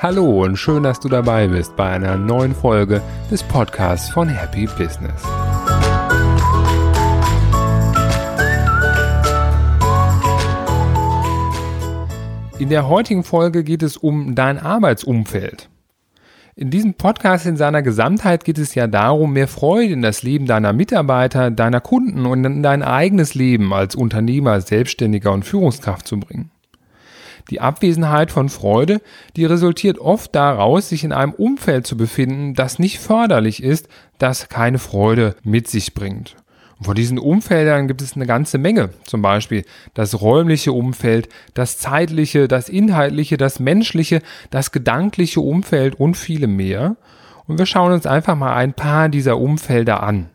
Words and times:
Hallo 0.00 0.44
und 0.44 0.56
schön, 0.56 0.84
dass 0.84 1.00
du 1.00 1.08
dabei 1.08 1.48
bist 1.48 1.74
bei 1.74 1.90
einer 1.90 2.16
neuen 2.16 2.54
Folge 2.54 3.02
des 3.32 3.42
Podcasts 3.42 4.08
von 4.08 4.28
Happy 4.28 4.66
Business. 4.78 5.22
In 12.60 12.70
der 12.70 12.88
heutigen 12.88 13.24
Folge 13.24 13.64
geht 13.64 13.82
es 13.82 13.96
um 13.96 14.34
dein 14.34 14.58
Arbeitsumfeld. 14.58 15.68
In 16.58 16.70
diesem 16.70 16.94
Podcast 16.94 17.46
in 17.46 17.56
seiner 17.56 17.82
Gesamtheit 17.82 18.44
geht 18.44 18.58
es 18.58 18.74
ja 18.74 18.88
darum, 18.88 19.32
mehr 19.32 19.46
Freude 19.46 19.92
in 19.92 20.02
das 20.02 20.24
Leben 20.24 20.44
deiner 20.44 20.72
Mitarbeiter, 20.72 21.52
deiner 21.52 21.80
Kunden 21.80 22.26
und 22.26 22.44
in 22.44 22.64
dein 22.64 22.82
eigenes 22.82 23.36
Leben 23.36 23.72
als 23.72 23.94
Unternehmer, 23.94 24.60
Selbstständiger 24.60 25.30
und 25.30 25.44
Führungskraft 25.44 26.08
zu 26.08 26.18
bringen. 26.18 26.50
Die 27.50 27.60
Abwesenheit 27.60 28.32
von 28.32 28.48
Freude, 28.48 29.00
die 29.36 29.44
resultiert 29.44 30.00
oft 30.00 30.34
daraus, 30.34 30.88
sich 30.88 31.04
in 31.04 31.12
einem 31.12 31.32
Umfeld 31.32 31.86
zu 31.86 31.96
befinden, 31.96 32.54
das 32.54 32.80
nicht 32.80 32.98
förderlich 32.98 33.62
ist, 33.62 33.88
das 34.18 34.48
keine 34.48 34.80
Freude 34.80 35.36
mit 35.44 35.68
sich 35.68 35.94
bringt. 35.94 36.34
Und 36.78 36.84
von 36.84 36.94
diesen 36.94 37.18
Umfeldern 37.18 37.88
gibt 37.88 38.02
es 38.02 38.14
eine 38.14 38.26
ganze 38.26 38.58
Menge. 38.58 38.90
Zum 39.04 39.20
Beispiel 39.20 39.64
das 39.94 40.20
räumliche 40.20 40.72
Umfeld, 40.72 41.28
das 41.54 41.78
zeitliche, 41.78 42.46
das 42.46 42.68
inhaltliche, 42.68 43.36
das 43.36 43.58
menschliche, 43.58 44.22
das 44.50 44.70
gedankliche 44.70 45.40
Umfeld 45.40 45.98
und 45.98 46.16
viele 46.16 46.46
mehr. 46.46 46.96
Und 47.46 47.58
wir 47.58 47.66
schauen 47.66 47.92
uns 47.92 48.06
einfach 48.06 48.36
mal 48.36 48.54
ein 48.54 48.74
paar 48.74 49.08
dieser 49.08 49.38
Umfelder 49.38 50.02
an. 50.02 50.30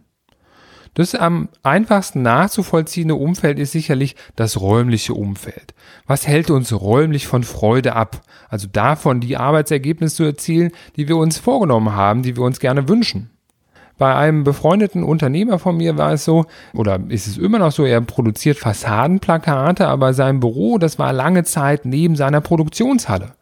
Das 0.95 1.15
am 1.15 1.49
einfachsten 1.63 2.21
nachzuvollziehende 2.21 3.15
Umfeld 3.15 3.57
ist 3.57 3.71
sicherlich 3.71 4.15
das 4.35 4.61
räumliche 4.61 5.15
Umfeld. 5.15 5.73
Was 6.05 6.27
hält 6.27 6.51
uns 6.51 6.71
räumlich 6.71 7.25
von 7.25 7.43
Freude 7.43 7.95
ab? 7.95 8.21
Also 8.47 8.67
davon, 8.67 9.19
die 9.19 9.37
Arbeitsergebnisse 9.37 10.17
zu 10.17 10.23
erzielen, 10.23 10.71
die 10.95 11.07
wir 11.07 11.17
uns 11.17 11.39
vorgenommen 11.39 11.95
haben, 11.95 12.21
die 12.21 12.35
wir 12.35 12.43
uns 12.43 12.59
gerne 12.59 12.87
wünschen. 12.89 13.32
Bei 13.97 14.15
einem 14.15 14.43
befreundeten 14.43 15.03
Unternehmer 15.03 15.59
von 15.59 15.77
mir 15.77 15.97
war 15.97 16.13
es 16.13 16.25
so, 16.25 16.45
oder 16.73 16.99
ist 17.09 17.27
es 17.27 17.37
immer 17.37 17.59
noch 17.59 17.71
so, 17.71 17.85
er 17.85 18.01
produziert 18.01 18.57
Fassadenplakate, 18.57 19.87
aber 19.87 20.13
sein 20.13 20.39
Büro, 20.39 20.77
das 20.77 20.97
war 20.97 21.13
lange 21.13 21.43
Zeit 21.43 21.85
neben 21.85 22.15
seiner 22.15 22.41
Produktionshalle. 22.41 23.33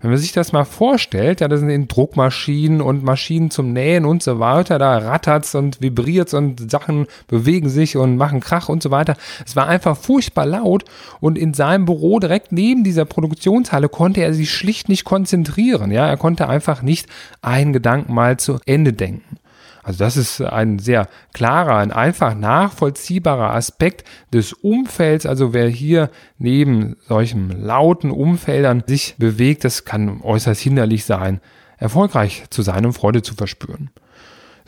Wenn 0.00 0.10
man 0.10 0.18
sich 0.18 0.32
das 0.32 0.52
mal 0.52 0.64
vorstellt, 0.64 1.40
ja, 1.40 1.48
das 1.48 1.60
sind 1.60 1.94
Druckmaschinen 1.94 2.80
und 2.80 3.04
Maschinen 3.04 3.50
zum 3.50 3.74
Nähen 3.74 4.06
und 4.06 4.22
so 4.22 4.40
weiter, 4.40 4.78
da 4.78 4.96
rattert's 4.96 5.54
und 5.54 5.82
vibriert's 5.82 6.32
und 6.32 6.70
Sachen 6.70 7.06
bewegen 7.28 7.68
sich 7.68 7.98
und 7.98 8.16
machen 8.16 8.40
Krach 8.40 8.70
und 8.70 8.82
so 8.82 8.90
weiter. 8.90 9.14
Es 9.44 9.56
war 9.56 9.68
einfach 9.68 9.98
furchtbar 9.98 10.46
laut 10.46 10.84
und 11.20 11.36
in 11.36 11.52
seinem 11.52 11.84
Büro 11.84 12.18
direkt 12.18 12.50
neben 12.50 12.82
dieser 12.82 13.04
Produktionshalle 13.04 13.90
konnte 13.90 14.22
er 14.22 14.32
sich 14.32 14.50
schlicht 14.50 14.88
nicht 14.88 15.04
konzentrieren, 15.04 15.90
ja, 15.90 16.06
er 16.06 16.16
konnte 16.16 16.48
einfach 16.48 16.80
nicht 16.80 17.06
einen 17.42 17.74
Gedanken 17.74 18.14
mal 18.14 18.38
zu 18.38 18.58
Ende 18.64 18.94
denken. 18.94 19.36
Also 19.82 19.98
das 19.98 20.16
ist 20.16 20.40
ein 20.42 20.78
sehr 20.78 21.08
klarer, 21.32 21.76
ein 21.76 21.92
einfach 21.92 22.34
nachvollziehbarer 22.34 23.54
Aspekt 23.54 24.04
des 24.32 24.52
Umfelds. 24.52 25.26
Also 25.26 25.54
wer 25.54 25.68
hier 25.68 26.10
neben 26.38 26.96
solchen 27.08 27.64
lauten 27.64 28.10
Umfeldern 28.10 28.82
sich 28.86 29.14
bewegt, 29.18 29.64
das 29.64 29.84
kann 29.84 30.20
äußerst 30.22 30.60
hinderlich 30.60 31.04
sein, 31.04 31.40
erfolgreich 31.78 32.44
zu 32.50 32.62
sein 32.62 32.84
und 32.84 32.92
Freude 32.92 33.22
zu 33.22 33.34
verspüren. 33.34 33.90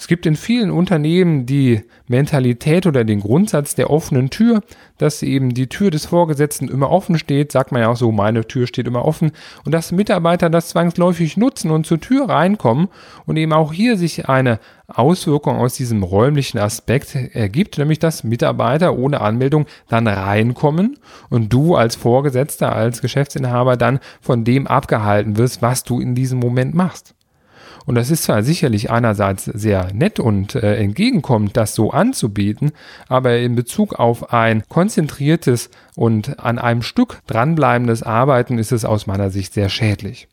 Es 0.03 0.09
gibt 0.09 0.27
in 0.27 0.35
vielen 0.35 0.73
Unternehmen 0.73 1.47
die 1.47 1.85
Mentalität 2.09 2.87
oder 2.87 3.05
den 3.05 3.21
Grundsatz 3.21 3.77
der 3.77 3.89
offenen 3.89 4.31
Tür, 4.31 4.63
dass 4.99 5.23
eben 5.23 5.55
die 5.55 5.69
Tür 5.69 5.93
des 5.93 6.07
Vorgesetzten 6.07 6.67
immer 6.67 6.91
offen 6.91 7.21
steht, 7.21 7.53
sagt 7.53 7.71
man 7.71 7.83
ja 7.83 7.89
auch 7.89 7.97
so, 7.97 8.11
meine 8.11 8.45
Tür 8.45 8.67
steht 8.67 8.89
immer 8.89 9.05
offen 9.05 9.31
und 9.65 9.71
dass 9.71 9.93
Mitarbeiter 9.93 10.51
das 10.51 10.71
zwangsläufig 10.71 11.37
nutzen 11.37 11.71
und 11.71 11.87
zur 11.87 12.01
Tür 12.01 12.29
reinkommen 12.29 12.89
und 13.27 13.37
eben 13.37 13.53
auch 13.53 13.73
hier 13.73 13.97
sich 13.97 14.29
eine 14.29 14.59
Auswirkung 14.89 15.59
aus 15.59 15.75
diesem 15.75 16.03
räumlichen 16.03 16.59
Aspekt 16.59 17.15
ergibt, 17.15 17.79
nämlich 17.79 18.01
dass 18.01 18.25
Mitarbeiter 18.25 18.99
ohne 18.99 19.21
Anmeldung 19.21 19.67
dann 19.89 20.09
reinkommen 20.09 20.99
und 21.31 21.53
du 21.53 21.77
als 21.77 21.95
Vorgesetzter, 21.95 22.75
als 22.75 23.03
Geschäftsinhaber 23.03 23.77
dann 23.77 24.01
von 24.21 24.43
dem 24.43 24.67
abgehalten 24.67 25.37
wirst, 25.39 25.63
was 25.63 25.85
du 25.85 26.01
in 26.01 26.17
diesem 26.17 26.41
Moment 26.41 26.75
machst. 26.75 27.15
Und 27.87 27.95
das 27.97 28.11
ist 28.11 28.25
zwar 28.25 28.43
sicherlich 28.43 28.91
einerseits 28.91 29.45
sehr 29.45 29.93
nett 29.93 30.21
und 30.21 30.55
äh, 30.55 30.77
entgegenkommend, 30.77 31.57
das 31.57 31.75
so 31.75 31.91
anzubieten, 31.91 32.73
aber 33.09 33.39
in 33.39 33.55
Bezug 33.55 33.95
auf 33.95 34.33
ein 34.33 34.63
konzentriertes 34.69 35.71
und 35.97 36.39
an 36.39 36.59
einem 36.59 36.83
Stück 36.83 37.21
dranbleibendes 37.27 38.03
Arbeiten 38.03 38.59
ist 38.59 38.73
es 38.73 38.85
aus 38.85 39.07
meiner 39.07 39.31
Sicht 39.31 39.53
sehr 39.55 39.69
schädlich. 39.69 40.29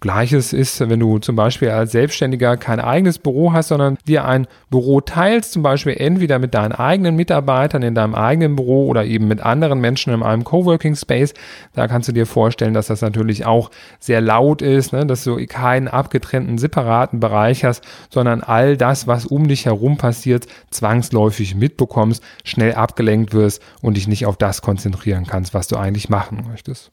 Gleiches 0.00 0.54
ist, 0.54 0.80
wenn 0.80 0.98
du 0.98 1.18
zum 1.18 1.36
Beispiel 1.36 1.68
als 1.68 1.92
Selbstständiger 1.92 2.56
kein 2.56 2.80
eigenes 2.80 3.18
Büro 3.18 3.52
hast, 3.52 3.68
sondern 3.68 3.98
dir 4.08 4.24
ein 4.24 4.46
Büro 4.70 5.02
teilst, 5.02 5.52
zum 5.52 5.62
Beispiel 5.62 5.94
entweder 5.98 6.38
mit 6.38 6.54
deinen 6.54 6.72
eigenen 6.72 7.16
Mitarbeitern 7.16 7.82
in 7.82 7.94
deinem 7.94 8.14
eigenen 8.14 8.56
Büro 8.56 8.86
oder 8.86 9.04
eben 9.04 9.28
mit 9.28 9.40
anderen 9.40 9.80
Menschen 9.80 10.14
in 10.14 10.22
einem 10.22 10.44
Coworking 10.44 10.96
Space. 10.96 11.34
Da 11.74 11.86
kannst 11.86 12.08
du 12.08 12.12
dir 12.12 12.24
vorstellen, 12.24 12.72
dass 12.72 12.86
das 12.86 13.02
natürlich 13.02 13.44
auch 13.44 13.70
sehr 13.98 14.22
laut 14.22 14.62
ist, 14.62 14.94
ne? 14.94 15.04
dass 15.04 15.24
du 15.24 15.36
keinen 15.46 15.86
abgetrennten, 15.88 16.56
separaten 16.56 17.20
Bereich 17.20 17.64
hast, 17.64 17.84
sondern 18.08 18.40
all 18.40 18.78
das, 18.78 19.06
was 19.06 19.26
um 19.26 19.48
dich 19.48 19.66
herum 19.66 19.98
passiert, 19.98 20.46
zwangsläufig 20.70 21.54
mitbekommst, 21.54 22.22
schnell 22.42 22.74
abgelenkt 22.74 23.34
wirst 23.34 23.62
und 23.82 23.98
dich 23.98 24.08
nicht 24.08 24.24
auf 24.24 24.38
das 24.38 24.62
konzentrieren 24.62 25.26
kannst, 25.26 25.52
was 25.52 25.68
du 25.68 25.76
eigentlich 25.76 26.08
machen 26.08 26.46
möchtest. 26.48 26.90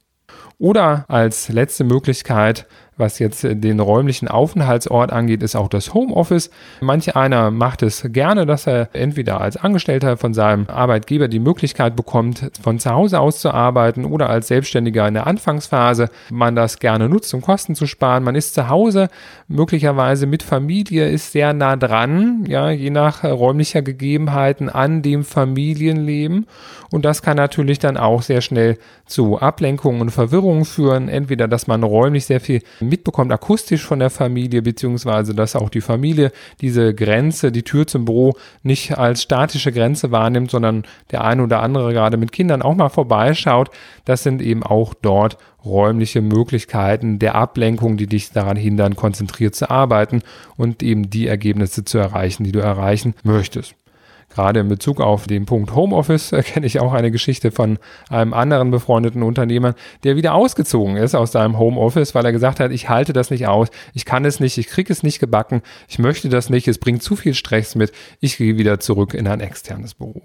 Oder 0.59 1.05
als 1.07 1.49
letzte 1.49 1.83
Möglichkeit 1.83 2.65
was 2.97 3.19
jetzt 3.19 3.43
den 3.43 3.79
räumlichen 3.79 4.27
Aufenthaltsort 4.27 5.11
angeht, 5.11 5.43
ist 5.43 5.55
auch 5.55 5.69
das 5.69 5.93
Homeoffice. 5.93 6.49
Manch 6.81 7.15
einer 7.15 7.51
macht 7.51 7.83
es 7.83 8.03
gerne, 8.07 8.45
dass 8.45 8.67
er 8.67 8.89
entweder 8.93 9.39
als 9.41 9.57
Angestellter 9.57 10.17
von 10.17 10.33
seinem 10.33 10.67
Arbeitgeber 10.67 11.27
die 11.27 11.39
Möglichkeit 11.39 11.95
bekommt, 11.95 12.51
von 12.61 12.79
zu 12.79 12.91
Hause 12.91 13.19
aus 13.19 13.39
zu 13.39 13.51
arbeiten 13.51 14.05
oder 14.05 14.29
als 14.29 14.47
Selbstständiger 14.47 15.07
in 15.07 15.13
der 15.13 15.27
Anfangsphase 15.27 16.09
man 16.29 16.55
das 16.55 16.79
gerne 16.79 17.09
nutzt, 17.09 17.33
um 17.33 17.41
Kosten 17.41 17.75
zu 17.75 17.85
sparen. 17.85 18.23
Man 18.23 18.35
ist 18.35 18.53
zu 18.53 18.69
Hause, 18.69 19.09
möglicherweise 19.47 20.25
mit 20.25 20.43
Familie, 20.43 21.09
ist 21.09 21.31
sehr 21.31 21.53
nah 21.53 21.75
dran, 21.75 22.45
ja, 22.47 22.69
je 22.71 22.89
nach 22.89 23.23
räumlicher 23.23 23.81
Gegebenheiten 23.81 24.69
an 24.69 25.01
dem 25.01 25.23
Familienleben. 25.23 26.47
Und 26.91 27.05
das 27.05 27.21
kann 27.21 27.37
natürlich 27.37 27.79
dann 27.79 27.97
auch 27.97 28.21
sehr 28.21 28.41
schnell 28.41 28.77
zu 29.05 29.39
Ablenkungen 29.39 30.01
und 30.01 30.11
Verwirrungen 30.11 30.65
führen. 30.65 31.09
Entweder, 31.09 31.47
dass 31.47 31.67
man 31.67 31.83
räumlich 31.83 32.25
sehr 32.25 32.39
viel 32.39 32.61
mitbekommt, 32.87 33.31
akustisch 33.31 33.85
von 33.85 33.99
der 33.99 34.09
Familie, 34.09 34.61
beziehungsweise 34.61 35.35
dass 35.35 35.55
auch 35.55 35.69
die 35.69 35.81
Familie 35.81 36.31
diese 36.61 36.93
Grenze, 36.93 37.51
die 37.51 37.63
Tür 37.63 37.87
zum 37.87 38.05
Büro 38.05 38.35
nicht 38.63 38.97
als 38.97 39.23
statische 39.23 39.71
Grenze 39.71 40.11
wahrnimmt, 40.11 40.51
sondern 40.51 40.83
der 41.11 41.23
eine 41.23 41.43
oder 41.43 41.61
andere 41.61 41.93
gerade 41.93 42.17
mit 42.17 42.31
Kindern 42.31 42.61
auch 42.61 42.75
mal 42.75 42.89
vorbeischaut. 42.89 43.69
Das 44.05 44.23
sind 44.23 44.41
eben 44.41 44.63
auch 44.63 44.93
dort 44.93 45.37
räumliche 45.63 46.21
Möglichkeiten 46.21 47.19
der 47.19 47.35
Ablenkung, 47.35 47.97
die 47.97 48.07
dich 48.07 48.31
daran 48.31 48.57
hindern, 48.57 48.95
konzentriert 48.95 49.55
zu 49.55 49.69
arbeiten 49.69 50.21
und 50.55 50.81
eben 50.81 51.09
die 51.09 51.27
Ergebnisse 51.27 51.85
zu 51.85 51.97
erreichen, 51.97 52.43
die 52.43 52.51
du 52.51 52.59
erreichen 52.59 53.13
möchtest. 53.23 53.75
Gerade 54.29 54.59
in 54.59 54.67
Bezug 54.67 55.01
auf 55.01 55.25
den 55.25 55.45
Punkt 55.45 55.73
Homeoffice 55.73 56.31
äh, 56.31 56.43
kenne 56.43 56.65
ich 56.65 56.79
auch 56.79 56.93
eine 56.93 57.11
Geschichte 57.11 57.51
von 57.51 57.79
einem 58.09 58.33
anderen 58.33 58.71
befreundeten 58.71 59.23
Unternehmer, 59.23 59.73
der 60.03 60.15
wieder 60.15 60.33
ausgezogen 60.33 60.97
ist 60.97 61.15
aus 61.15 61.31
seinem 61.31 61.57
Homeoffice, 61.57 62.13
weil 62.13 62.25
er 62.25 62.31
gesagt 62.31 62.59
hat, 62.59 62.71
ich 62.71 62.89
halte 62.89 63.13
das 63.13 63.29
nicht 63.29 63.47
aus, 63.47 63.69
ich 63.93 64.05
kann 64.05 64.25
es 64.25 64.39
nicht, 64.39 64.57
ich 64.57 64.67
kriege 64.67 64.91
es 64.91 65.03
nicht 65.03 65.19
gebacken, 65.19 65.61
ich 65.87 65.99
möchte 65.99 66.29
das 66.29 66.49
nicht, 66.49 66.67
es 66.67 66.77
bringt 66.77 67.03
zu 67.03 67.15
viel 67.15 67.33
Stress 67.33 67.75
mit, 67.75 67.91
ich 68.19 68.37
gehe 68.37 68.57
wieder 68.57 68.79
zurück 68.79 69.13
in 69.13 69.27
ein 69.27 69.39
externes 69.39 69.93
Büro. 69.93 70.21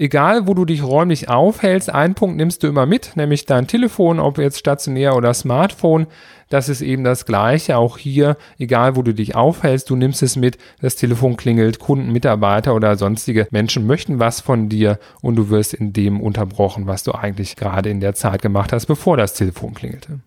Egal, 0.00 0.46
wo 0.46 0.54
du 0.54 0.64
dich 0.64 0.82
räumlich 0.82 1.28
aufhältst, 1.28 1.92
einen 1.92 2.14
Punkt 2.14 2.38
nimmst 2.38 2.62
du 2.62 2.68
immer 2.68 2.86
mit, 2.86 3.16
nämlich 3.16 3.44
dein 3.44 3.66
Telefon, 3.66 4.18
ob 4.18 4.38
jetzt 4.38 4.58
stationär 4.58 5.14
oder 5.14 5.34
Smartphone. 5.34 6.06
Das 6.48 6.70
ist 6.70 6.80
eben 6.80 7.04
das 7.04 7.26
Gleiche. 7.26 7.76
Auch 7.76 7.98
hier, 7.98 8.38
egal 8.58 8.96
wo 8.96 9.02
du 9.02 9.12
dich 9.12 9.34
aufhältst, 9.34 9.90
du 9.90 9.96
nimmst 9.96 10.22
es 10.22 10.36
mit, 10.36 10.56
das 10.80 10.96
Telefon 10.96 11.36
klingelt, 11.36 11.80
Kunden, 11.80 12.12
Mitarbeiter 12.12 12.74
oder 12.74 12.96
sonstige 12.96 13.46
Menschen 13.50 13.86
möchten 13.86 14.18
was 14.18 14.40
von 14.40 14.70
dir 14.70 14.98
und 15.20 15.36
du 15.36 15.50
wirst 15.50 15.74
in 15.74 15.92
dem 15.92 16.22
unterbrochen, 16.22 16.86
was 16.86 17.02
du 17.02 17.12
eigentlich 17.12 17.56
gerade 17.56 17.90
in 17.90 18.00
der 18.00 18.14
Zeit 18.14 18.40
gemacht 18.40 18.72
hast, 18.72 18.86
bevor 18.86 19.18
das 19.18 19.34
Telefon 19.34 19.74
klingelte. 19.74 20.20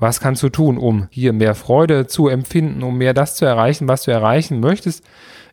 Was 0.00 0.18
kannst 0.18 0.42
du 0.42 0.48
tun, 0.48 0.78
um 0.78 1.06
hier 1.10 1.32
mehr 1.32 1.54
Freude 1.54 2.08
zu 2.08 2.26
empfinden, 2.26 2.82
um 2.82 2.98
mehr 2.98 3.14
das 3.14 3.36
zu 3.36 3.44
erreichen, 3.44 3.86
was 3.86 4.02
du 4.02 4.10
erreichen 4.10 4.58
möchtest? 4.58 5.04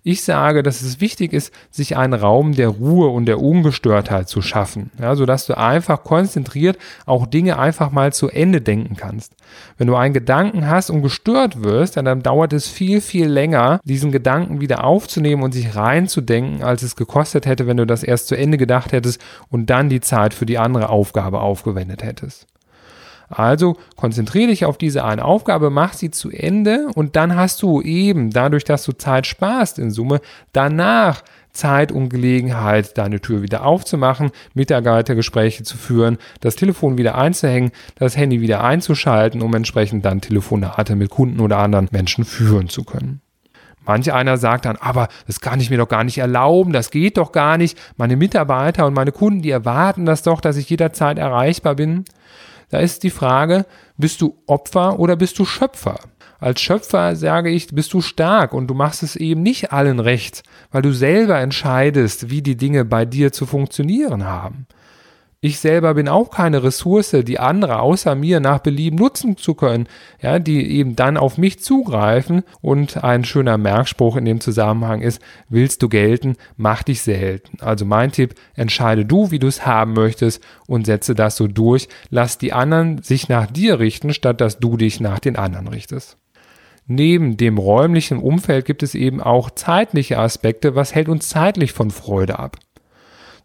Ich 0.04 0.24
sage, 0.24 0.64
dass 0.64 0.82
es 0.82 1.00
wichtig 1.00 1.32
ist, 1.32 1.54
sich 1.70 1.96
einen 1.96 2.16
Raum 2.16 2.54
der 2.54 2.70
Ruhe 2.70 3.10
und 3.10 3.28
der 3.28 3.40
Ungestörtheit 3.40 4.28
zu 4.28 4.42
schaffen, 4.42 4.90
ja, 5.00 5.16
sodass 5.16 5.46
du 5.46 5.56
einfach 5.56 6.04
konzentriert 6.04 6.80
auch 7.06 7.28
Dinge 7.28 7.60
einfach 7.60 7.92
mal 7.92 8.12
zu 8.12 8.28
Ende 8.28 8.62
denken 8.62 8.96
kannst. 8.96 9.36
Wenn 9.78 9.86
du 9.86 9.96
einen 9.96 10.16
Gedanken 10.16 10.68
hast 10.68 10.90
und 10.90 11.04
gestört 11.04 11.64
wirst, 11.64 11.98
dann 11.98 12.24
dauert 12.24 12.52
es 12.52 12.68
viel, 12.68 13.00
viel 13.00 13.28
länger, 13.28 13.80
diesen 13.84 14.12
Gedanken 14.12 14.60
wieder 14.60 14.84
aufzunehmen 14.84 15.44
und 15.44 15.52
sich 15.52 15.76
reinzudenken, 15.76 16.64
als 16.64 16.82
es 16.82 16.96
gekostet 16.96 17.46
hätte, 17.46 17.68
wenn 17.68 17.78
du 17.78 17.86
das 17.86 18.02
erst 18.02 18.28
zu 18.28 18.36
Ende 18.36 18.58
gedacht 18.58 18.94
hättest 18.94 19.22
und 19.50 19.70
dann 19.70 19.90
die 19.90 20.02
Zeit 20.02 20.34
für 20.34 20.48
die 20.48 20.58
andere 20.58 20.90
Aufgabe 20.90 21.42
aufgewendet 21.42 22.02
hättest. 22.02 22.48
Also 23.32 23.78
konzentriere 23.96 24.48
dich 24.48 24.66
auf 24.66 24.78
diese 24.78 25.04
eine 25.04 25.26
Aufgabe, 25.26 25.70
mach 25.70 25.94
sie 25.94 26.12
zu 26.12 26.30
Ende 26.30 26.88
und 26.96 27.16
dann 27.16 27.36
hast 27.36 27.62
du 27.62 27.82
eben, 27.82 28.32
dadurch, 28.32 28.64
dass 28.64 28.84
du 28.84 28.94
Zeit 28.94 29.28
sparst 29.28 29.80
in 29.80 29.92
Summe, 29.92 30.22
danach 30.54 31.24
Zeit 31.54 31.92
und 31.92 32.10
Gelegenheit, 32.10 32.98
deine 32.98 33.20
Tür 33.20 33.42
wieder 33.42 33.66
aufzumachen, 33.66 34.32
Mitarbeitergespräche 34.54 35.64
zu 35.64 35.78
führen, 35.78 36.18
das 36.40 36.56
Telefon 36.56 36.98
wieder 36.98 37.16
einzuhängen, 37.16 37.72
das 37.96 38.16
Handy 38.16 38.42
wieder 38.42 38.64
einzuschalten, 38.64 39.42
um 39.42 39.54
entsprechend 39.54 40.06
dann 40.06 40.22
Telefonate 40.22 40.96
mit 40.96 41.10
Kunden 41.10 41.40
oder 41.40 41.58
anderen 41.58 41.90
Menschen 41.92 42.26
führen 42.26 42.70
zu 42.70 42.84
können. 42.84 43.22
Manch 43.86 44.14
einer 44.14 44.38
sagt 44.38 44.66
dann, 44.66 44.78
aber 44.78 45.08
das 45.26 45.42
kann 45.42 45.60
ich 45.60 45.72
mir 45.72 45.78
doch 45.78 45.88
gar 45.88 46.04
nicht 46.04 46.20
erlauben, 46.20 46.72
das 46.72 46.92
geht 46.92 47.18
doch 47.18 47.32
gar 47.32 47.58
nicht. 47.58 47.78
Meine 47.98 48.16
Mitarbeiter 48.16 48.86
und 48.86 48.94
meine 48.94 49.12
Kunden, 49.12 49.42
die 49.42 49.50
erwarten 49.50 50.06
das 50.06 50.22
doch, 50.22 50.40
dass 50.40 50.58
ich 50.58 50.70
jederzeit 50.70 51.18
erreichbar 51.18 51.76
bin. 51.76 52.06
Da 52.72 52.80
ist 52.80 53.04
die 53.04 53.10
Frage, 53.10 53.66
bist 53.98 54.22
du 54.22 54.42
Opfer 54.48 54.98
oder 54.98 55.16
bist 55.18 55.38
du 55.38 55.46
Schöpfer? 55.46 56.00
Als 56.40 56.60
Schöpfer 56.60 57.16
sage 57.16 57.52
ich, 57.52 57.68
bist 57.68 57.94
du 57.94 58.02
stark 58.02 58.54
und 58.54 58.68
du 58.68 58.74
machst 58.74 59.04
es 59.04 59.16
eben 59.16 59.44
nicht 59.44 59.72
allen 59.72 60.00
recht, 60.00 60.42
weil 60.72 60.82
du 60.82 60.92
selber 60.92 61.38
entscheidest, 61.40 62.32
wie 62.32 62.42
die 62.42 62.58
Dinge 62.58 62.84
bei 62.84 63.06
dir 63.06 63.32
zu 63.32 63.46
funktionieren 63.46 64.26
haben. 64.26 64.66
Ich 65.44 65.60
selber 65.60 65.96
bin 65.96 66.08
auch 66.08 66.30
keine 66.30 66.62
Ressource, 66.62 67.16
die 67.24 67.40
andere 67.40 67.80
außer 67.80 68.14
mir 68.14 68.40
nach 68.40 68.60
Belieben 68.60 69.00
nutzen 69.00 69.38
zu 69.38 69.56
können, 69.56 69.88
ja, 70.22 70.38
die 70.38 70.70
eben 70.70 70.96
dann 70.96 71.18
auf 71.18 71.40
mich 71.40 71.64
zugreifen. 71.64 72.44
Und 72.62 73.04
ein 73.04 73.24
schöner 73.24 73.58
Merkspruch 73.58 74.18
in 74.18 74.26
dem 74.26 74.40
Zusammenhang 74.40 75.02
ist, 75.02 75.20
willst 75.50 75.82
du 75.82 75.90
gelten, 75.90 76.36
mach 76.58 76.84
dich 76.84 77.02
selten. 77.02 77.60
Also 77.60 77.86
mein 77.86 78.12
Tipp, 78.12 78.36
entscheide 78.54 79.04
du, 79.04 79.32
wie 79.32 79.40
du 79.40 79.48
es 79.48 79.66
haben 79.66 79.94
möchtest 79.94 80.44
und 80.68 80.86
setze 80.86 81.16
das 81.16 81.38
so 81.38 81.48
durch. 81.48 81.90
Lass 82.12 82.38
die 82.38 82.54
anderen 82.54 83.02
sich 83.02 83.28
nach 83.28 83.48
dir 83.48 83.80
richten, 83.80 84.14
statt 84.14 84.42
dass 84.42 84.60
du 84.60 84.78
dich 84.78 85.00
nach 85.00 85.18
den 85.18 85.38
anderen 85.38 85.70
richtest. 85.70 86.18
Neben 86.86 87.36
dem 87.38 87.58
räumlichen 87.58 88.20
Umfeld 88.20 88.66
gibt 88.66 88.84
es 88.84 88.94
eben 88.94 89.20
auch 89.20 89.50
zeitliche 89.50 90.20
Aspekte. 90.20 90.76
Was 90.76 90.94
hält 90.94 91.10
uns 91.10 91.30
zeitlich 91.30 91.72
von 91.72 91.90
Freude 91.90 92.38
ab? 92.38 92.58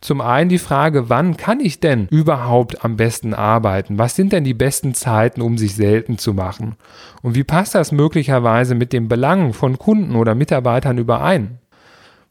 Zum 0.00 0.20
einen 0.20 0.48
die 0.48 0.58
Frage, 0.58 1.08
wann 1.08 1.36
kann 1.36 1.60
ich 1.60 1.80
denn 1.80 2.06
überhaupt 2.10 2.84
am 2.84 2.96
besten 2.96 3.34
arbeiten? 3.34 3.98
Was 3.98 4.14
sind 4.14 4.32
denn 4.32 4.44
die 4.44 4.54
besten 4.54 4.94
Zeiten, 4.94 5.40
um 5.40 5.58
sich 5.58 5.74
selten 5.74 6.18
zu 6.18 6.34
machen? 6.34 6.76
Und 7.22 7.34
wie 7.34 7.44
passt 7.44 7.74
das 7.74 7.92
möglicherweise 7.92 8.74
mit 8.74 8.92
den 8.92 9.08
Belangen 9.08 9.52
von 9.52 9.78
Kunden 9.78 10.14
oder 10.14 10.34
Mitarbeitern 10.34 10.98
überein? 10.98 11.58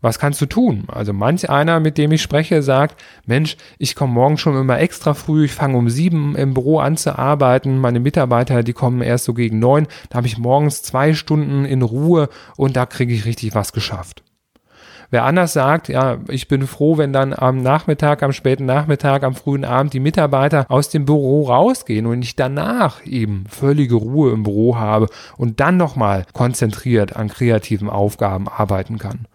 Was 0.06 0.20
kannst 0.20 0.40
du 0.40 0.46
tun? 0.46 0.84
Also 0.88 1.14
manch 1.14 1.50
einer, 1.50 1.80
mit 1.80 1.98
dem 1.98 2.12
ich 2.12 2.22
spreche, 2.22 2.62
sagt, 2.62 3.02
Mensch, 3.26 3.58
ich 3.80 3.96
komme 3.96 4.14
morgen 4.14 4.38
schon 4.38 4.56
immer 4.56 4.80
extra 4.80 5.16
früh, 5.16 5.46
ich 5.46 5.54
fange 5.54 5.78
um 5.78 5.90
sieben 5.90 6.36
im 6.36 6.54
Büro 6.54 6.78
an 6.78 6.96
zu 6.96 7.18
arbeiten, 7.18 7.80
meine 7.80 8.00
Mitarbeiter, 8.00 8.62
die 8.62 8.74
kommen 8.74 9.02
erst 9.02 9.26
so 9.26 9.34
gegen 9.34 9.58
neun, 9.58 9.88
da 10.10 10.18
habe 10.18 10.28
ich 10.28 10.38
morgens 10.38 10.84
zwei 10.84 11.16
Stunden 11.16 11.66
in 11.66 11.82
Ruhe 11.82 12.30
und 12.56 12.76
da 12.76 12.86
kriege 12.86 13.16
ich 13.16 13.26
richtig 13.26 13.56
was 13.56 13.74
geschafft. 13.74 14.25
Wer 15.12 15.24
anders 15.24 15.54
sagt, 15.54 15.88
ja, 15.90 16.18
ich 16.28 16.48
bin 16.48 16.68
froh, 16.68 16.98
wenn 16.98 17.13
dann 17.13 17.34
am 17.34 17.62
Nachmittag, 17.62 18.24
am 18.24 18.34
späten 18.34 18.66
Nachmittag, 18.66 19.24
am 19.24 19.36
frühen 19.36 19.66
Abend 19.66 19.94
die 19.94 20.00
Mitarbeiter 20.00 20.66
aus 20.69 20.90
dem 20.90 21.06
Büro 21.06 21.44
rausgehen 21.44 22.06
und 22.06 22.22
ich 22.22 22.36
danach 22.36 23.06
eben 23.06 23.46
völlige 23.50 23.96
Ruhe 23.96 24.31
im 24.31 24.44
Büro 24.44 24.78
habe 24.78 25.07
und 25.38 25.60
dann 25.60 25.78
nochmal 25.78 26.25
konzentriert 26.34 27.16
an 27.16 27.30
kreativen 27.30 27.90
Aufgaben 27.90 28.48
arbeiten 28.48 28.98
kann. 28.98 29.28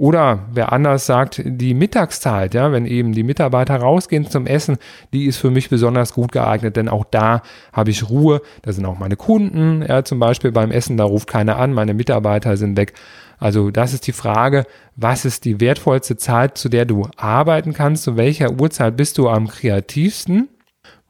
Oder 0.00 0.46
wer 0.50 0.72
anders 0.72 1.04
sagt, 1.04 1.42
die 1.44 1.74
Mittagszeit, 1.74 2.54
ja, 2.54 2.72
wenn 2.72 2.86
eben 2.86 3.12
die 3.12 3.22
Mitarbeiter 3.22 3.76
rausgehen 3.76 4.30
zum 4.30 4.46
Essen, 4.46 4.78
die 5.12 5.26
ist 5.26 5.36
für 5.36 5.50
mich 5.50 5.68
besonders 5.68 6.14
gut 6.14 6.32
geeignet, 6.32 6.76
denn 6.76 6.88
auch 6.88 7.04
da 7.04 7.42
habe 7.74 7.90
ich 7.90 8.08
Ruhe. 8.08 8.40
Da 8.62 8.72
sind 8.72 8.86
auch 8.86 8.98
meine 8.98 9.16
Kunden, 9.16 9.84
ja, 9.86 10.02
zum 10.02 10.18
Beispiel 10.18 10.52
beim 10.52 10.70
Essen, 10.70 10.96
da 10.96 11.04
ruft 11.04 11.28
keiner 11.28 11.58
an, 11.58 11.74
meine 11.74 11.92
Mitarbeiter 11.92 12.56
sind 12.56 12.78
weg. 12.78 12.94
Also 13.40 13.70
das 13.70 13.94
ist 13.94 14.06
die 14.06 14.12
Frage, 14.12 14.64
was 14.96 15.24
ist 15.24 15.46
die 15.46 15.60
wertvollste 15.60 16.16
Zeit, 16.16 16.58
zu 16.58 16.68
der 16.68 16.84
du 16.84 17.08
arbeiten 17.16 17.72
kannst, 17.72 18.04
zu 18.04 18.16
welcher 18.16 18.52
Uhrzeit 18.52 18.96
bist 18.96 19.18
du 19.18 19.28
am 19.28 19.48
kreativsten? 19.48 20.48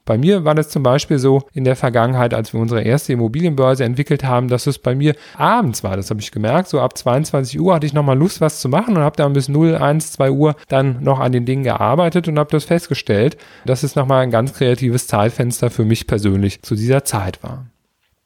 Bei 0.05 0.17
mir 0.17 0.43
war 0.43 0.55
das 0.55 0.69
zum 0.69 0.81
Beispiel 0.81 1.19
so 1.19 1.43
in 1.53 1.63
der 1.63 1.75
Vergangenheit, 1.75 2.33
als 2.33 2.53
wir 2.53 2.59
unsere 2.59 2.81
erste 2.81 3.13
Immobilienbörse 3.13 3.83
entwickelt 3.83 4.23
haben, 4.23 4.47
dass 4.47 4.65
es 4.65 4.79
bei 4.79 4.95
mir 4.95 5.15
abends 5.37 5.83
war. 5.83 5.95
Das 5.95 6.09
habe 6.09 6.19
ich 6.19 6.31
gemerkt. 6.31 6.69
So 6.69 6.79
ab 6.79 6.97
22 6.97 7.59
Uhr 7.59 7.75
hatte 7.75 7.85
ich 7.85 7.93
nochmal 7.93 8.17
Lust, 8.17 8.41
was 8.41 8.61
zu 8.61 8.69
machen 8.69 8.97
und 8.97 9.03
habe 9.03 9.15
dann 9.15 9.33
bis 9.33 9.47
0, 9.47 9.75
1, 9.75 10.13
2 10.13 10.31
Uhr 10.31 10.55
dann 10.69 11.03
noch 11.03 11.19
an 11.19 11.31
den 11.31 11.45
Dingen 11.45 11.63
gearbeitet 11.63 12.27
und 12.27 12.39
habe 12.39 12.49
das 12.49 12.63
festgestellt, 12.63 13.37
dass 13.65 13.83
es 13.83 13.95
nochmal 13.95 14.23
ein 14.23 14.31
ganz 14.31 14.53
kreatives 14.53 15.05
Zeitfenster 15.05 15.69
für 15.69 15.85
mich 15.85 16.07
persönlich 16.07 16.63
zu 16.63 16.75
dieser 16.75 17.03
Zeit 17.03 17.43
war. 17.43 17.67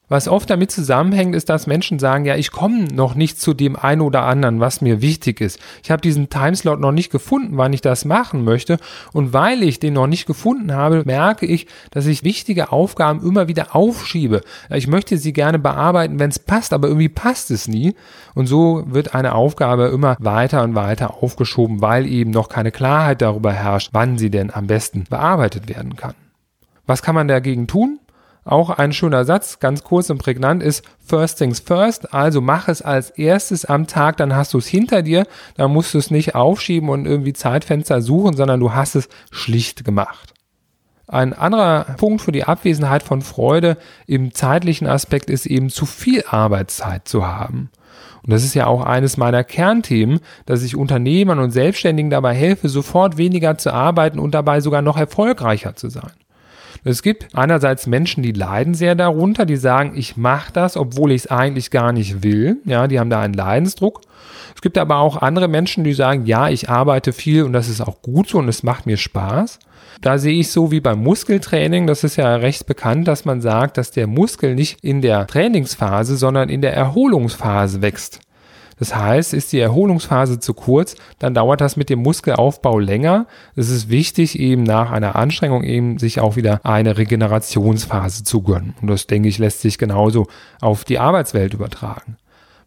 Was 0.07 0.27
oft 0.27 0.51
damit 0.51 0.69
zusammenhängt, 0.69 1.35
ist, 1.35 1.49
dass 1.49 1.65
Menschen 1.65 1.97
sagen, 1.97 2.25
ja, 2.25 2.35
ich 2.35 2.51
komme 2.51 2.83
noch 2.93 3.15
nicht 3.15 3.41
zu 3.41 3.55
dem 3.55 3.75
einen 3.75 4.01
oder 4.01 4.23
anderen, 4.23 4.59
was 4.59 4.81
mir 4.81 5.01
wichtig 5.01 5.41
ist. 5.41 5.59
Ich 5.83 5.89
habe 5.89 6.01
diesen 6.01 6.29
Timeslot 6.29 6.79
noch 6.79 6.91
nicht 6.91 7.11
gefunden, 7.11 7.57
wann 7.57 7.73
ich 7.73 7.81
das 7.81 8.05
machen 8.05 8.43
möchte. 8.43 8.77
Und 9.13 9.33
weil 9.33 9.63
ich 9.63 9.79
den 9.79 9.93
noch 9.93 10.05
nicht 10.05 10.27
gefunden 10.27 10.73
habe, 10.73 11.01
merke 11.05 11.47
ich, 11.47 11.65
dass 11.89 12.05
ich 12.05 12.23
wichtige 12.23 12.71
Aufgaben 12.71 13.25
immer 13.25 13.47
wieder 13.47 13.75
aufschiebe. 13.75 14.41
Ich 14.69 14.87
möchte 14.87 15.17
sie 15.17 15.33
gerne 15.33 15.57
bearbeiten, 15.57 16.19
wenn 16.19 16.29
es 16.29 16.37
passt, 16.37 16.71
aber 16.71 16.87
irgendwie 16.87 17.09
passt 17.09 17.49
es 17.49 17.67
nie. 17.67 17.95
Und 18.35 18.45
so 18.45 18.83
wird 18.85 19.15
eine 19.15 19.33
Aufgabe 19.33 19.87
immer 19.87 20.17
weiter 20.19 20.61
und 20.61 20.75
weiter 20.75 21.23
aufgeschoben, 21.23 21.81
weil 21.81 22.05
eben 22.05 22.29
noch 22.29 22.49
keine 22.49 22.71
Klarheit 22.71 23.23
darüber 23.23 23.53
herrscht, 23.53 23.89
wann 23.93 24.19
sie 24.19 24.29
denn 24.29 24.53
am 24.53 24.67
besten 24.67 25.05
bearbeitet 25.09 25.67
werden 25.67 25.95
kann. 25.95 26.13
Was 26.85 27.01
kann 27.01 27.15
man 27.15 27.27
dagegen 27.27 27.65
tun? 27.65 27.99
Auch 28.45 28.69
ein 28.69 28.93
schöner 28.93 29.25
Satz, 29.25 29.59
ganz 29.59 29.83
kurz 29.83 30.11
und 30.11 30.19
prägnant 30.19 30.61
ist 30.61 30.85
First 31.03 31.39
things 31.39 31.59
first, 31.59 32.13
also 32.13 32.41
mach 32.41 32.67
es 32.67 32.83
als 32.83 33.09
erstes 33.09 33.65
am 33.65 33.87
Tag, 33.87 34.17
dann 34.17 34.35
hast 34.35 34.53
du 34.53 34.59
es 34.59 34.67
hinter 34.67 35.01
dir, 35.01 35.25
dann 35.57 35.73
musst 35.73 35.95
du 35.95 35.97
es 35.97 36.11
nicht 36.11 36.35
aufschieben 36.35 36.89
und 36.89 37.07
irgendwie 37.07 37.33
Zeitfenster 37.33 38.01
suchen, 38.01 38.35
sondern 38.35 38.59
du 38.59 38.73
hast 38.73 38.95
es 38.95 39.09
schlicht 39.31 39.83
gemacht. 39.83 40.35
Ein 41.07 41.33
anderer 41.33 41.95
Punkt 41.97 42.21
für 42.21 42.31
die 42.31 42.43
Abwesenheit 42.43 43.01
von 43.01 43.23
Freude 43.23 43.77
im 44.05 44.31
zeitlichen 44.31 44.87
Aspekt 44.87 45.31
ist 45.31 45.47
eben 45.47 45.69
zu 45.71 45.87
viel 45.87 46.23
Arbeitszeit 46.27 47.07
zu 47.07 47.25
haben. 47.25 47.71
Und 48.23 48.31
das 48.31 48.43
ist 48.43 48.53
ja 48.53 48.67
auch 48.67 48.83
eines 48.83 49.17
meiner 49.17 49.43
Kernthemen, 49.43 50.19
dass 50.45 50.63
ich 50.63 50.75
Unternehmern 50.75 51.39
und 51.39 51.51
Selbstständigen 51.51 52.11
dabei 52.11 52.35
helfe, 52.35 52.69
sofort 52.69 53.17
weniger 53.17 53.57
zu 53.57 53.71
arbeiten 53.71 54.19
und 54.19 54.35
dabei 54.35 54.61
sogar 54.61 54.83
noch 54.83 54.97
erfolgreicher 54.97 55.75
zu 55.75 55.89
sein. 55.89 56.11
Es 56.83 57.01
gibt 57.01 57.33
einerseits 57.33 57.87
Menschen, 57.87 58.23
die 58.23 58.31
leiden 58.31 58.73
sehr 58.73 58.95
darunter, 58.95 59.45
die 59.45 59.55
sagen, 59.55 59.93
ich 59.95 60.17
mache 60.17 60.51
das, 60.53 60.77
obwohl 60.77 61.11
ich 61.11 61.23
es 61.23 61.31
eigentlich 61.31 61.71
gar 61.71 61.91
nicht 61.91 62.23
will. 62.23 62.57
Ja, 62.65 62.87
die 62.87 62.99
haben 62.99 63.09
da 63.09 63.21
einen 63.21 63.33
Leidensdruck. 63.33 64.01
Es 64.55 64.61
gibt 64.61 64.77
aber 64.77 64.97
auch 64.97 65.21
andere 65.21 65.47
Menschen, 65.47 65.83
die 65.83 65.93
sagen, 65.93 66.25
ja, 66.25 66.49
ich 66.49 66.69
arbeite 66.69 67.13
viel 67.13 67.43
und 67.43 67.53
das 67.53 67.69
ist 67.69 67.81
auch 67.81 68.01
gut 68.01 68.29
so 68.29 68.37
und 68.39 68.47
es 68.47 68.63
macht 68.63 68.85
mir 68.85 68.97
Spaß. 68.97 69.59
Da 70.01 70.17
sehe 70.17 70.39
ich 70.39 70.51
so 70.51 70.71
wie 70.71 70.81
beim 70.81 71.01
Muskeltraining, 71.01 71.87
das 71.87 72.03
ist 72.03 72.17
ja 72.17 72.35
recht 72.35 72.65
bekannt, 72.65 73.07
dass 73.07 73.25
man 73.25 73.41
sagt, 73.41 73.77
dass 73.77 73.91
der 73.91 74.07
Muskel 74.07 74.55
nicht 74.55 74.83
in 74.83 75.01
der 75.01 75.25
Trainingsphase, 75.27 76.17
sondern 76.17 76.49
in 76.49 76.61
der 76.61 76.73
Erholungsphase 76.73 77.81
wächst. 77.81 78.19
Das 78.77 78.95
heißt, 78.95 79.33
ist 79.33 79.53
die 79.53 79.59
Erholungsphase 79.59 80.39
zu 80.39 80.53
kurz, 80.53 80.95
dann 81.19 81.33
dauert 81.33 81.61
das 81.61 81.77
mit 81.77 81.89
dem 81.89 81.99
Muskelaufbau 81.99 82.79
länger. 82.79 83.27
Es 83.55 83.69
ist 83.69 83.89
wichtig, 83.89 84.39
eben 84.39 84.63
nach 84.63 84.91
einer 84.91 85.15
Anstrengung 85.15 85.63
eben 85.63 85.97
sich 85.97 86.19
auch 86.19 86.35
wieder 86.35 86.59
eine 86.63 86.97
Regenerationsphase 86.97 88.23
zu 88.23 88.41
gönnen. 88.41 88.75
Und 88.81 88.87
das, 88.89 89.07
denke 89.07 89.29
ich, 89.29 89.37
lässt 89.37 89.61
sich 89.61 89.77
genauso 89.77 90.27
auf 90.61 90.83
die 90.83 90.99
Arbeitswelt 90.99 91.53
übertragen 91.53 92.17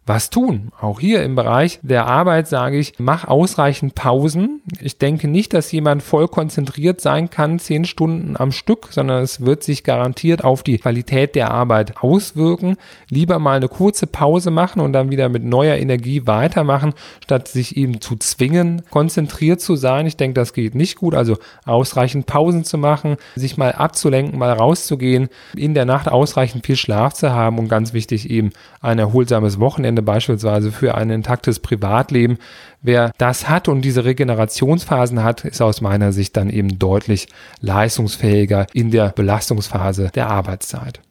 was 0.05 0.31
tun. 0.31 0.71
Auch 0.81 0.99
hier 0.99 1.21
im 1.21 1.35
Bereich 1.35 1.79
der 1.83 2.07
Arbeit 2.07 2.47
sage 2.47 2.77
ich, 2.77 2.93
mach 2.97 3.27
ausreichend 3.27 3.93
Pausen. 3.93 4.61
Ich 4.81 4.97
denke 4.97 5.27
nicht, 5.27 5.53
dass 5.53 5.71
jemand 5.71 6.01
voll 6.01 6.27
konzentriert 6.27 6.99
sein 6.99 7.29
kann, 7.29 7.59
zehn 7.59 7.85
Stunden 7.85 8.35
am 8.35 8.51
Stück, 8.51 8.87
sondern 8.89 9.21
es 9.21 9.45
wird 9.45 9.63
sich 9.63 9.83
garantiert 9.83 10.43
auf 10.43 10.63
die 10.63 10.79
Qualität 10.79 11.35
der 11.35 11.51
Arbeit 11.51 12.01
auswirken. 12.01 12.77
Lieber 13.09 13.37
mal 13.37 13.57
eine 13.57 13.67
kurze 13.67 14.07
Pause 14.07 14.49
machen 14.49 14.81
und 14.81 14.93
dann 14.93 15.11
wieder 15.11 15.29
mit 15.29 15.43
neuer 15.43 15.75
Energie 15.75 16.25
weitermachen, 16.25 16.93
statt 17.23 17.47
sich 17.47 17.77
eben 17.77 18.01
zu 18.01 18.15
zwingen, 18.15 18.81
konzentriert 18.89 19.61
zu 19.61 19.75
sein. 19.75 20.07
Ich 20.07 20.17
denke, 20.17 20.33
das 20.33 20.53
geht 20.53 20.73
nicht 20.73 20.95
gut. 20.95 21.13
Also 21.13 21.37
ausreichend 21.65 22.25
Pausen 22.25 22.63
zu 22.63 22.79
machen, 22.79 23.17
sich 23.35 23.57
mal 23.57 23.73
abzulenken, 23.73 24.39
mal 24.39 24.53
rauszugehen, 24.53 25.29
in 25.55 25.75
der 25.75 25.85
Nacht 25.85 26.09
ausreichend 26.09 26.65
viel 26.65 26.77
Schlaf 26.77 27.13
zu 27.13 27.31
haben 27.31 27.59
und 27.59 27.69
ganz 27.69 27.93
wichtig 27.93 28.29
eben 28.31 28.51
ein 28.81 28.97
erholsames 28.97 29.59
Wochenende 29.59 29.98
Wochenende 29.99 30.01
beispielsweise 30.01 30.71
für 30.71 30.95
ein 30.95 31.09
intaktes 31.09 31.59
Privatleben. 31.59 32.37
Wer 32.81 33.11
das 33.17 33.49
hat 33.49 33.67
und 33.67 33.81
diese 33.81 34.05
Regenerationsphasen 34.05 35.23
hat, 35.23 35.45
ist 35.45 35.61
aus 35.61 35.81
meiner 35.81 36.11
Sicht 36.11 36.37
dann 36.37 36.49
eben 36.49 36.79
deutlich 36.79 37.27
leistungsfähiger 37.61 38.67
in 38.73 38.91
der 38.91 39.09
Belastungsphase 39.09 40.09
der 40.15 40.29
Arbeitszeit. 40.29 41.01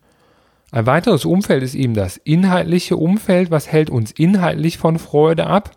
Ein 0.71 0.87
weiteres 0.87 1.25
Umfeld 1.25 1.63
ist 1.63 1.75
eben 1.75 1.95
das 1.95 2.19
inhaltliche 2.19 2.97
Umfeld. 2.97 3.51
Was 3.51 3.69
hält 3.69 3.91
uns 3.91 4.11
inhaltlich 4.13 4.77
von 4.79 4.99
Freude 4.99 5.47
ab? 5.47 5.71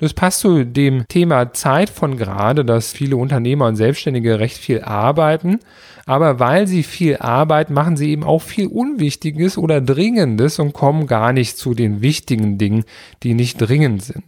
Das 0.00 0.14
passt 0.14 0.40
zu 0.40 0.64
dem 0.64 1.06
Thema 1.08 1.52
Zeit 1.52 1.90
von 1.90 2.16
gerade, 2.16 2.64
dass 2.64 2.90
viele 2.90 3.18
Unternehmer 3.18 3.66
und 3.66 3.76
Selbstständige 3.76 4.40
recht 4.40 4.56
viel 4.56 4.80
arbeiten. 4.80 5.58
Aber 6.06 6.40
weil 6.40 6.66
sie 6.66 6.84
viel 6.84 7.18
arbeiten, 7.18 7.74
machen 7.74 7.98
sie 7.98 8.08
eben 8.08 8.24
auch 8.24 8.40
viel 8.40 8.66
Unwichtiges 8.66 9.58
oder 9.58 9.82
Dringendes 9.82 10.58
und 10.58 10.72
kommen 10.72 11.06
gar 11.06 11.34
nicht 11.34 11.58
zu 11.58 11.74
den 11.74 12.00
wichtigen 12.00 12.56
Dingen, 12.56 12.84
die 13.22 13.34
nicht 13.34 13.58
dringend 13.58 14.02
sind. 14.02 14.24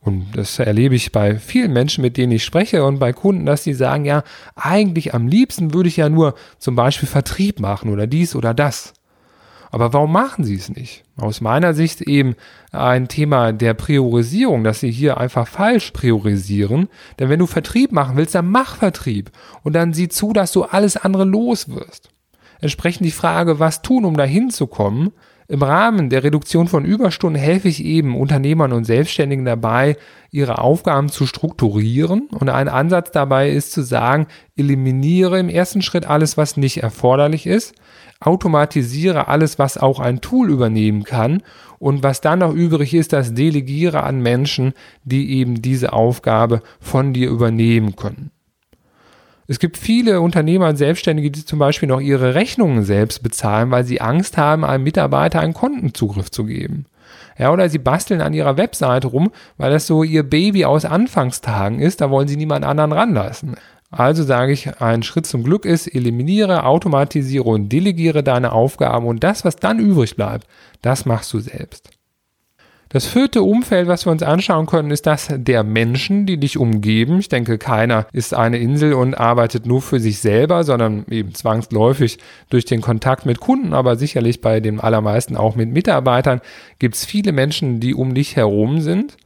Und 0.00 0.28
das 0.32 0.58
erlebe 0.58 0.94
ich 0.94 1.12
bei 1.12 1.36
vielen 1.36 1.74
Menschen, 1.74 2.00
mit 2.00 2.16
denen 2.16 2.32
ich 2.32 2.42
spreche 2.42 2.82
und 2.82 2.98
bei 2.98 3.12
Kunden, 3.12 3.44
dass 3.44 3.62
sie 3.64 3.74
sagen, 3.74 4.06
ja, 4.06 4.22
eigentlich 4.56 5.12
am 5.12 5.28
liebsten 5.28 5.74
würde 5.74 5.90
ich 5.90 5.98
ja 5.98 6.08
nur 6.08 6.34
zum 6.58 6.74
Beispiel 6.74 7.06
Vertrieb 7.06 7.60
machen 7.60 7.90
oder 7.90 8.06
dies 8.06 8.34
oder 8.34 8.54
das. 8.54 8.94
Aber 9.70 9.92
warum 9.92 10.12
machen 10.12 10.44
sie 10.44 10.56
es 10.56 10.68
nicht? 10.68 11.04
Aus 11.16 11.40
meiner 11.40 11.74
Sicht 11.74 12.00
eben 12.02 12.34
ein 12.72 13.08
Thema 13.08 13.52
der 13.52 13.74
Priorisierung, 13.74 14.64
dass 14.64 14.80
sie 14.80 14.90
hier 14.90 15.18
einfach 15.18 15.46
falsch 15.46 15.92
priorisieren. 15.92 16.88
Denn 17.18 17.28
wenn 17.28 17.38
du 17.38 17.46
Vertrieb 17.46 17.92
machen 17.92 18.16
willst, 18.16 18.34
dann 18.34 18.50
mach 18.50 18.76
Vertrieb 18.76 19.30
und 19.62 19.74
dann 19.74 19.92
sieh 19.92 20.08
zu, 20.08 20.32
dass 20.32 20.52
du 20.52 20.64
alles 20.64 20.96
andere 20.96 21.24
los 21.24 21.68
wirst. 21.68 22.10
Entsprechend 22.60 23.06
die 23.06 23.12
Frage, 23.12 23.58
was 23.58 23.82
tun, 23.82 24.04
um 24.04 24.16
dahin 24.16 24.50
zu 24.50 24.66
kommen. 24.66 25.12
Im 25.46 25.62
Rahmen 25.62 26.10
der 26.10 26.22
Reduktion 26.22 26.68
von 26.68 26.84
Überstunden 26.84 27.40
helfe 27.40 27.68
ich 27.68 27.84
eben 27.84 28.16
Unternehmern 28.16 28.72
und 28.72 28.84
Selbstständigen 28.84 29.44
dabei, 29.44 29.96
ihre 30.30 30.58
Aufgaben 30.58 31.08
zu 31.08 31.26
strukturieren. 31.26 32.28
Und 32.30 32.48
ein 32.50 32.68
Ansatz 32.68 33.10
dabei 33.10 33.50
ist 33.50 33.72
zu 33.72 33.82
sagen, 33.82 34.26
eliminiere 34.56 35.40
im 35.40 35.48
ersten 35.48 35.82
Schritt 35.82 36.06
alles, 36.06 36.36
was 36.36 36.56
nicht 36.56 36.82
erforderlich 36.82 37.46
ist 37.46 37.74
automatisiere 38.20 39.28
alles, 39.28 39.58
was 39.58 39.78
auch 39.78 39.98
ein 39.98 40.20
Tool 40.20 40.50
übernehmen 40.50 41.04
kann 41.04 41.42
und 41.78 42.02
was 42.02 42.20
dann 42.20 42.40
noch 42.40 42.54
übrig 42.54 42.94
ist, 42.94 43.12
das 43.12 43.34
delegiere 43.34 44.02
an 44.02 44.20
Menschen, 44.20 44.74
die 45.04 45.38
eben 45.38 45.62
diese 45.62 45.92
Aufgabe 45.92 46.62
von 46.78 47.14
dir 47.14 47.30
übernehmen 47.30 47.96
können. 47.96 48.30
Es 49.48 49.58
gibt 49.58 49.78
viele 49.78 50.20
Unternehmer 50.20 50.68
und 50.68 50.76
Selbstständige, 50.76 51.30
die 51.30 51.44
zum 51.44 51.58
Beispiel 51.58 51.88
noch 51.88 52.00
ihre 52.00 52.36
Rechnungen 52.36 52.84
selbst 52.84 53.22
bezahlen, 53.22 53.72
weil 53.72 53.84
sie 53.84 54.00
Angst 54.00 54.36
haben, 54.36 54.64
einem 54.64 54.84
Mitarbeiter 54.84 55.40
einen 55.40 55.54
Kontenzugriff 55.54 56.30
zu 56.30 56.44
geben. 56.44 56.86
Ja, 57.36 57.52
oder 57.52 57.68
sie 57.68 57.78
basteln 57.78 58.20
an 58.20 58.34
ihrer 58.34 58.58
Webseite 58.58 59.08
rum, 59.08 59.32
weil 59.56 59.72
das 59.72 59.86
so 59.86 60.04
ihr 60.04 60.22
Baby 60.22 60.66
aus 60.66 60.84
Anfangstagen 60.84 61.80
ist, 61.80 62.00
da 62.00 62.10
wollen 62.10 62.28
sie 62.28 62.36
niemand 62.36 62.64
anderen 62.64 62.92
ranlassen. 62.92 63.56
Also 63.90 64.22
sage 64.22 64.52
ich, 64.52 64.80
ein 64.80 65.02
Schritt 65.02 65.26
zum 65.26 65.42
Glück 65.42 65.64
ist, 65.64 65.92
eliminiere, 65.92 66.64
automatisiere 66.64 67.44
und 67.44 67.70
delegiere 67.70 68.22
deine 68.22 68.52
Aufgaben 68.52 69.06
und 69.06 69.24
das, 69.24 69.44
was 69.44 69.56
dann 69.56 69.80
übrig 69.80 70.14
bleibt, 70.14 70.46
das 70.80 71.06
machst 71.06 71.32
du 71.32 71.40
selbst. 71.40 71.90
Das 72.92 73.06
vierte 73.06 73.42
Umfeld, 73.42 73.86
was 73.86 74.04
wir 74.04 74.10
uns 74.10 74.24
anschauen 74.24 74.66
können, 74.66 74.90
ist 74.90 75.06
das 75.06 75.28
der 75.30 75.62
Menschen, 75.62 76.26
die 76.26 76.38
dich 76.38 76.58
umgeben. 76.58 77.20
Ich 77.20 77.28
denke, 77.28 77.56
keiner 77.56 78.06
ist 78.12 78.34
eine 78.34 78.58
Insel 78.58 78.94
und 78.94 79.14
arbeitet 79.14 79.64
nur 79.64 79.80
für 79.80 80.00
sich 80.00 80.18
selber, 80.18 80.64
sondern 80.64 81.04
eben 81.08 81.32
zwangsläufig 81.32 82.18
durch 82.48 82.64
den 82.64 82.80
Kontakt 82.80 83.26
mit 83.26 83.38
Kunden, 83.38 83.74
aber 83.74 83.94
sicherlich 83.94 84.40
bei 84.40 84.58
den 84.58 84.80
allermeisten 84.80 85.36
auch 85.36 85.54
mit 85.54 85.70
Mitarbeitern 85.70 86.40
gibt 86.80 86.96
es 86.96 87.04
viele 87.04 87.30
Menschen, 87.30 87.78
die 87.78 87.94
um 87.94 88.12
dich 88.12 88.34
herum 88.34 88.80
sind. 88.80 89.16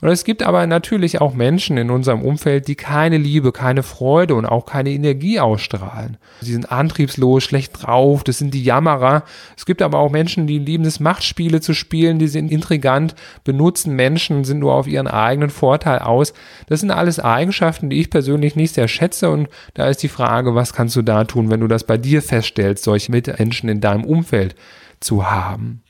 Und 0.00 0.08
es 0.08 0.24
gibt 0.24 0.42
aber 0.42 0.66
natürlich 0.66 1.20
auch 1.20 1.34
Menschen 1.34 1.76
in 1.76 1.90
unserem 1.90 2.22
Umfeld, 2.22 2.68
die 2.68 2.74
keine 2.74 3.18
Liebe, 3.18 3.52
keine 3.52 3.82
Freude 3.82 4.34
und 4.34 4.46
auch 4.46 4.64
keine 4.64 4.90
Energie 4.90 5.40
ausstrahlen. 5.40 6.16
Sie 6.40 6.52
sind 6.52 6.72
antriebslos, 6.72 7.44
schlecht 7.44 7.82
drauf, 7.82 8.24
das 8.24 8.38
sind 8.38 8.54
die 8.54 8.64
Jammerer. 8.64 9.24
Es 9.56 9.66
gibt 9.66 9.82
aber 9.82 9.98
auch 9.98 10.10
Menschen, 10.10 10.46
die 10.46 10.58
lieben 10.58 10.84
es, 10.84 11.00
Machtspiele 11.00 11.60
zu 11.60 11.74
spielen, 11.74 12.18
die 12.18 12.28
sind 12.28 12.50
intrigant, 12.50 13.14
benutzen 13.44 13.94
Menschen, 13.94 14.44
sind 14.44 14.60
nur 14.60 14.74
auf 14.74 14.86
ihren 14.86 15.06
eigenen 15.06 15.50
Vorteil 15.50 15.98
aus. 15.98 16.32
Das 16.66 16.80
sind 16.80 16.90
alles 16.90 17.20
Eigenschaften, 17.20 17.90
die 17.90 18.00
ich 18.00 18.10
persönlich 18.10 18.56
nicht 18.56 18.74
sehr 18.74 18.88
schätze 18.88 19.30
und 19.30 19.48
da 19.74 19.88
ist 19.88 20.02
die 20.02 20.08
Frage, 20.08 20.54
was 20.54 20.72
kannst 20.72 20.96
du 20.96 21.02
da 21.02 21.24
tun, 21.24 21.50
wenn 21.50 21.60
du 21.60 21.68
das 21.68 21.84
bei 21.84 21.98
dir 21.98 22.22
feststellst, 22.22 22.84
solche 22.84 23.12
Mitmenschen 23.12 23.68
in 23.68 23.80
deinem 23.80 24.04
Umfeld 24.04 24.54
zu 25.00 25.30
haben. 25.30 25.82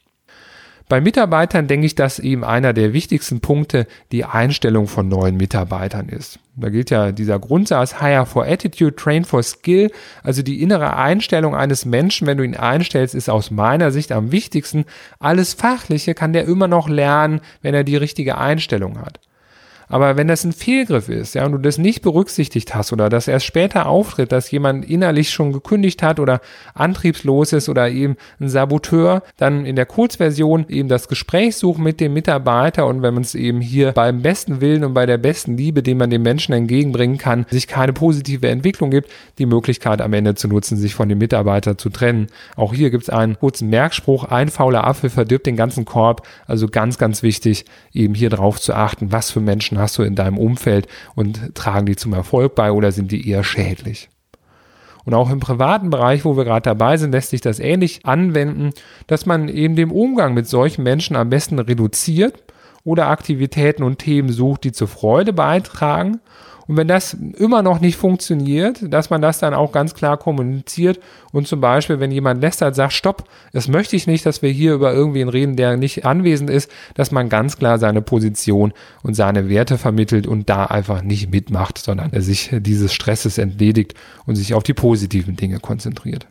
Bei 0.91 1.01
Mitarbeitern 1.01 1.69
denke 1.69 1.87
ich, 1.87 1.95
dass 1.95 2.19
eben 2.19 2.43
einer 2.43 2.73
der 2.73 2.93
wichtigsten 2.93 3.39
Punkte 3.39 3.87
die 4.11 4.25
Einstellung 4.25 4.89
von 4.89 5.07
neuen 5.07 5.37
Mitarbeitern 5.37 6.09
ist. 6.09 6.41
Da 6.57 6.69
gilt 6.69 6.91
ja 6.91 7.13
dieser 7.13 7.39
Grundsatz 7.39 8.01
Hire 8.01 8.27
for 8.27 8.45
Attitude, 8.45 8.97
Train 8.97 9.25
for 9.25 9.41
Skill. 9.45 9.93
Also 10.25 10.43
die 10.43 10.61
innere 10.61 10.97
Einstellung 10.97 11.55
eines 11.55 11.85
Menschen, 11.85 12.27
wenn 12.27 12.39
du 12.39 12.45
ihn 12.45 12.57
einstellst, 12.57 13.15
ist 13.15 13.31
aus 13.31 13.53
meiner 13.53 13.93
Sicht 13.93 14.11
am 14.11 14.33
wichtigsten. 14.33 14.85
Alles 15.21 15.55
Fachliche 15.55 16.15
kann 16.15 16.33
der 16.33 16.47
immer 16.47 16.67
noch 16.67 16.89
lernen, 16.89 17.41
wenn 17.63 17.73
er 17.73 17.85
die 17.85 17.97
richtige 17.97 18.37
Einstellung 18.37 19.01
hat. 19.01 19.21
Aber 19.91 20.17
wenn 20.17 20.29
das 20.29 20.45
ein 20.45 20.53
Fehlgriff 20.53 21.09
ist, 21.09 21.35
ja, 21.35 21.45
und 21.45 21.53
du 21.53 21.59
das 21.59 21.77
nicht 21.77 22.01
berücksichtigt 22.01 22.75
hast 22.75 22.93
oder 22.93 23.09
dass 23.09 23.29
erst 23.29 23.45
später 23.45 23.87
auftritt, 23.87 24.31
dass 24.31 24.51
jemand 24.51 24.89
innerlich 24.89 25.31
schon 25.31 25.53
gekündigt 25.53 26.03
hat 26.03 26.21
oder 26.21 26.41
antriebslos 26.75 27.53
ist 27.53 27.69
oder 27.69 27.91
eben 27.91 28.17
ein 28.39 28.49
Saboteur, 28.49 29.23
dann 29.37 29.67
in 29.67 29.75
der 29.75 29.87
Kurzversion 29.87 30.67
eben 30.69 30.89
das 30.89 31.09
Gespräch 31.09 31.57
suchen 31.57 31.83
mit 31.83 32.01
dem 32.01 32.15
Mitarbeiter 32.15 32.87
und 32.87 33.03
wenn 33.03 33.15
man 33.15 33.25
es 33.25 33.35
eben 33.35 33.61
hier 33.61 33.91
beim 33.93 34.23
besten 34.23 34.61
Willen 34.61 34.85
und 34.85 34.95
bei 34.95 35.07
der 35.07 35.19
besten 35.19 35.57
Liebe, 35.57 35.83
den 35.83 35.99
man 35.99 36.11
dem 36.11 36.23
Menschen 36.23 36.53
entgegenbringen 36.53 37.19
kann, 37.19 37.45
sich 37.51 37.67
keine 37.67 37.93
positive 37.93 38.49
Entwicklung 38.49 38.91
gibt, 38.91 39.11
die 39.39 39.47
Möglichkeit 39.47 40.01
am 40.01 40.13
Ende 40.13 40.37
zu 40.37 40.47
nutzen, 40.47 40.77
sich 40.77 40.95
von 40.95 41.09
dem 41.09 41.19
Mitarbeiter 41.19 41.77
zu 41.77 41.91
trennen. 41.91 42.29
Auch 42.55 42.73
hier 42.73 42.91
gibt 42.91 43.05
es 43.05 43.11
einen 43.11 43.37
kurzen 43.37 43.69
Merkspruch, 43.69 44.25
ein 44.25 44.51
fauler 44.51 44.87
Affe 44.87 45.11
verdirbt 45.11 45.47
den 45.47 45.57
ganzen 45.57 45.85
Korb. 45.85 46.27
Also 46.47 46.69
ganz, 46.69 46.97
ganz 46.97 47.25
wichtig, 47.25 47.65
eben 47.93 48.15
hier 48.15 48.31
drauf 48.31 48.61
zu 48.61 48.73
achten, 48.75 49.11
was 49.11 49.33
für 49.33 49.41
Menschen 49.41 49.80
hast 49.81 49.99
du 49.99 50.03
in 50.03 50.15
deinem 50.15 50.39
Umfeld 50.39 50.87
und 51.15 51.55
tragen 51.55 51.87
die 51.87 51.97
zum 51.97 52.13
Erfolg 52.13 52.55
bei 52.55 52.73
oder 52.73 52.93
sind 52.93 53.13
die 53.13 53.29
eher 53.29 53.45
schädlich? 53.45 54.09
Und 55.05 55.15
auch 55.15 55.31
im 55.31 55.41
privaten 55.41 55.91
Bereich, 55.91 56.25
wo 56.25 56.37
wir 56.37 56.45
gerade 56.45 56.63
dabei 56.63 56.97
sind, 56.97 57.13
lässt 57.13 57.31
sich 57.31 57.41
das 57.41 57.59
ähnlich 57.59 58.05
anwenden, 58.05 58.71
dass 59.07 59.27
man 59.27 59.49
eben 59.49 59.75
den 59.75 59.91
Umgang 59.91 60.35
mit 60.35 60.47
solchen 60.47 60.83
Menschen 60.83 61.17
am 61.17 61.31
besten 61.31 61.59
reduziert 61.59 62.45
oder 62.85 63.09
Aktivitäten 63.09 63.83
und 63.83 63.99
Themen 63.99 64.31
sucht, 64.31 64.65
die 64.65 64.73
zur 64.73 64.89
Freude 64.89 65.33
beitragen 65.33 66.21
und 66.71 66.77
wenn 66.77 66.87
das 66.87 67.15
immer 67.15 67.63
noch 67.63 67.81
nicht 67.81 67.97
funktioniert, 67.97 68.79
dass 68.95 69.11
man 69.11 69.21
das 69.21 69.41
dann 69.41 69.55
auch 69.55 69.73
ganz 69.73 69.93
klar 69.93 70.17
kommuniziert 70.17 71.01
und 71.33 71.49
zum 71.49 71.61
Beispiel, 71.61 71.99
wenn 71.99 72.13
jemand 72.13 72.41
lästert, 72.41 72.77
sagt, 72.77 72.93
stopp, 72.93 73.25
das 73.53 73.67
möchte 73.67 73.97
ich 73.97 74.07
nicht, 74.07 74.25
dass 74.25 74.41
wir 74.41 74.51
hier 74.51 74.75
über 74.75 74.95
irgendwen 74.95 75.29
reden, 75.29 75.57
der 75.57 75.77
nicht 75.77 76.05
anwesend 76.07 76.49
ist, 76.49 76.71
dass 76.95 77.11
man 77.11 77.29
ganz 77.29 77.57
klar 77.57 77.81
seine 77.81 78.03
Position 78.03 78.73
und 79.03 79.15
seine 79.15 79.49
Werte 79.49 79.79
vermittelt 79.79 80.29
und 80.29 80.49
da 80.49 80.67
einfach 80.67 81.03
nicht 81.03 81.33
mitmacht, 81.33 81.77
sondern 81.77 82.13
er 82.13 82.23
sich 82.23 82.51
dieses 82.53 82.95
Stresses 82.95 83.39
entledigt 83.39 83.95
und 84.27 84.37
sich 84.37 84.55
auf 84.55 84.63
die 84.63 84.73
positiven 84.73 85.35
Dinge 85.35 85.59
konzentriert. 85.59 86.29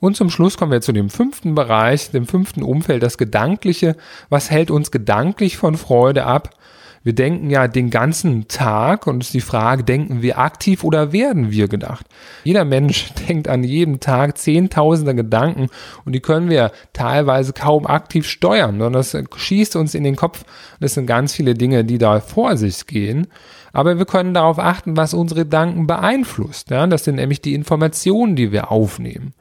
Und 0.00 0.16
zum 0.16 0.30
Schluss 0.30 0.56
kommen 0.56 0.72
wir 0.72 0.80
zu 0.80 0.92
dem 0.92 1.10
fünften 1.10 1.54
Bereich, 1.54 2.10
dem 2.10 2.26
fünften 2.26 2.62
Umfeld, 2.62 3.02
das 3.02 3.18
Gedankliche. 3.18 3.96
Was 4.30 4.50
hält 4.50 4.70
uns 4.70 4.90
gedanklich 4.90 5.58
von 5.58 5.76
Freude 5.76 6.24
ab? 6.24 6.54
Wir 7.02 7.14
denken 7.14 7.50
ja 7.50 7.68
den 7.68 7.90
ganzen 7.90 8.48
Tag 8.48 9.06
und 9.06 9.22
ist 9.22 9.34
die 9.34 9.40
Frage, 9.40 9.84
denken 9.84 10.22
wir 10.22 10.38
aktiv 10.38 10.84
oder 10.84 11.12
werden 11.12 11.50
wir 11.50 11.68
gedacht? 11.68 12.06
Jeder 12.44 12.64
Mensch 12.64 13.12
denkt 13.28 13.48
an 13.48 13.64
jedem 13.64 14.00
Tag 14.00 14.38
zehntausende 14.38 15.14
Gedanken 15.14 15.68
und 16.04 16.12
die 16.12 16.20
können 16.20 16.50
wir 16.50 16.72
teilweise 16.92 17.52
kaum 17.52 17.86
aktiv 17.86 18.26
steuern, 18.26 18.78
sondern 18.78 18.92
das 18.94 19.16
schießt 19.36 19.76
uns 19.76 19.94
in 19.94 20.04
den 20.04 20.16
Kopf. 20.16 20.44
Das 20.80 20.94
sind 20.94 21.06
ganz 21.06 21.34
viele 21.34 21.54
Dinge, 21.54 21.84
die 21.84 21.98
da 21.98 22.20
vor 22.20 22.56
sich 22.56 22.86
gehen. 22.86 23.28
Aber 23.72 23.98
wir 23.98 24.06
können 24.06 24.34
darauf 24.34 24.58
achten, 24.58 24.96
was 24.96 25.14
unsere 25.14 25.44
Gedanken 25.44 25.86
beeinflusst. 25.86 26.70
Ja, 26.70 26.86
das 26.86 27.04
sind 27.04 27.16
nämlich 27.16 27.42
die 27.42 27.54
Informationen, 27.54 28.34
die 28.34 28.50
wir 28.50 28.70
aufnehmen. 28.70 29.34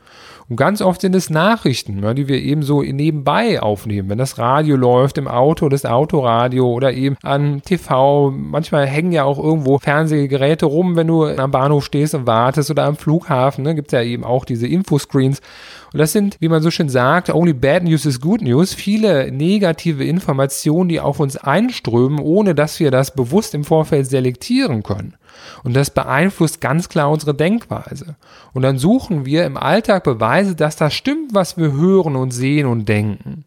Und 0.50 0.56
ganz 0.56 0.82
oft 0.82 1.02
sind 1.02 1.14
es 1.14 1.30
Nachrichten, 1.30 2.02
ja, 2.02 2.14
die 2.14 2.30
wir 2.30 2.42
eben 2.42 2.64
so 2.64 2.82
nebenbei 2.82 3.62
aufnehmen. 3.62 4.10
Wenn 4.10 4.18
das 4.18 4.38
Radio 4.38 4.78
läuft 4.78 5.18
im 5.18 5.28
Auto, 5.28 5.68
das 5.68 5.86
Autoradio 5.86 6.72
oder 6.72 6.94
eben 6.94 7.18
an 7.22 7.62
TV. 7.64 8.32
Manchmal 8.32 8.88
hängen 8.88 9.12
ja 9.12 9.26
auch 9.26 9.40
irgendwo 9.40 9.78
Fernsehgeräte 9.78 10.66
rum, 10.66 10.96
wenn 10.96 11.08
du 11.08 11.26
am 11.26 11.52
Bahnhof 11.52 11.84
stehst 11.84 12.16
und 12.16 12.28
wartest 12.28 12.72
oder 12.72 12.86
am 12.86 12.96
Flughafen. 12.96 13.66
Ne, 13.66 13.76
gibt 13.76 13.90
es 13.90 13.92
ja 13.92 14.02
eben 14.02 14.24
auch 14.24 14.46
diese 14.46 14.68
Infoscreens. 14.68 15.42
Und 15.92 16.00
das 16.00 16.14
sind, 16.14 16.38
wie 16.40 16.50
man 16.50 16.62
so 16.62 16.72
schön 16.72 16.90
sagt, 16.90 17.30
only 17.30 17.54
bad 17.54 17.84
news 17.84 18.06
is 18.06 18.22
good 18.22 18.42
news. 18.42 18.74
Viele 18.74 19.32
negative 19.32 20.06
Informationen, 20.06 20.88
die 20.88 21.02
auf 21.02 21.20
uns 21.20 21.36
einströmen, 21.36 22.20
ohne 22.20 22.56
dass 22.56 22.80
wir 22.80 22.92
das 22.92 23.14
bewusst 23.14 23.54
im 23.54 23.66
Vorfeld 23.66 24.08
selektieren 24.08 24.84
können. 24.84 25.16
Und 25.64 25.76
das 25.76 25.90
beeinflusst 25.90 26.62
ganz 26.62 26.90
klar 26.90 27.10
unsere 27.10 27.34
Denkweise. 27.34 28.16
Und 28.54 28.62
dann 28.62 28.78
suchen 28.78 29.26
wir 29.26 29.46
im 29.46 29.58
Alltag 29.58 30.04
Beweise, 30.04 30.56
dass 30.56 30.76
das 30.76 30.94
stimmt, 30.94 31.34
was 31.34 31.58
wir 31.58 31.72
hören 31.72 32.16
und 32.16 32.32
sehen 32.32 32.68
und 32.68 32.88
denken. 32.88 33.46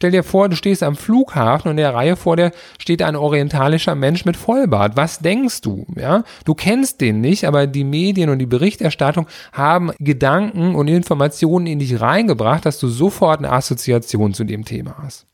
Stell 0.00 0.12
dir 0.12 0.24
vor, 0.24 0.48
du 0.48 0.56
stehst 0.56 0.82
am 0.82 0.96
Flughafen 0.96 1.68
und 1.68 1.72
in 1.72 1.82
der 1.82 1.92
Reihe 1.92 2.16
vor 2.16 2.34
dir 2.34 2.52
steht 2.78 3.02
ein 3.02 3.16
orientalischer 3.16 3.94
Mensch 3.94 4.24
mit 4.24 4.38
Vollbart. 4.38 4.96
Was 4.96 5.18
denkst 5.18 5.60
du? 5.60 5.86
Ja, 5.94 6.24
du 6.46 6.54
kennst 6.54 7.02
den 7.02 7.20
nicht, 7.20 7.44
aber 7.44 7.66
die 7.66 7.84
Medien 7.84 8.30
und 8.30 8.38
die 8.38 8.46
Berichterstattung 8.46 9.26
haben 9.52 9.92
Gedanken 9.98 10.74
und 10.74 10.88
Informationen 10.88 11.66
in 11.66 11.80
dich 11.80 12.00
reingebracht, 12.00 12.64
dass 12.64 12.78
du 12.78 12.88
sofort 12.88 13.40
eine 13.40 13.52
Assoziation 13.52 14.32
zu 14.32 14.44
dem 14.44 14.64
Thema 14.64 14.96
hast. 15.02 15.26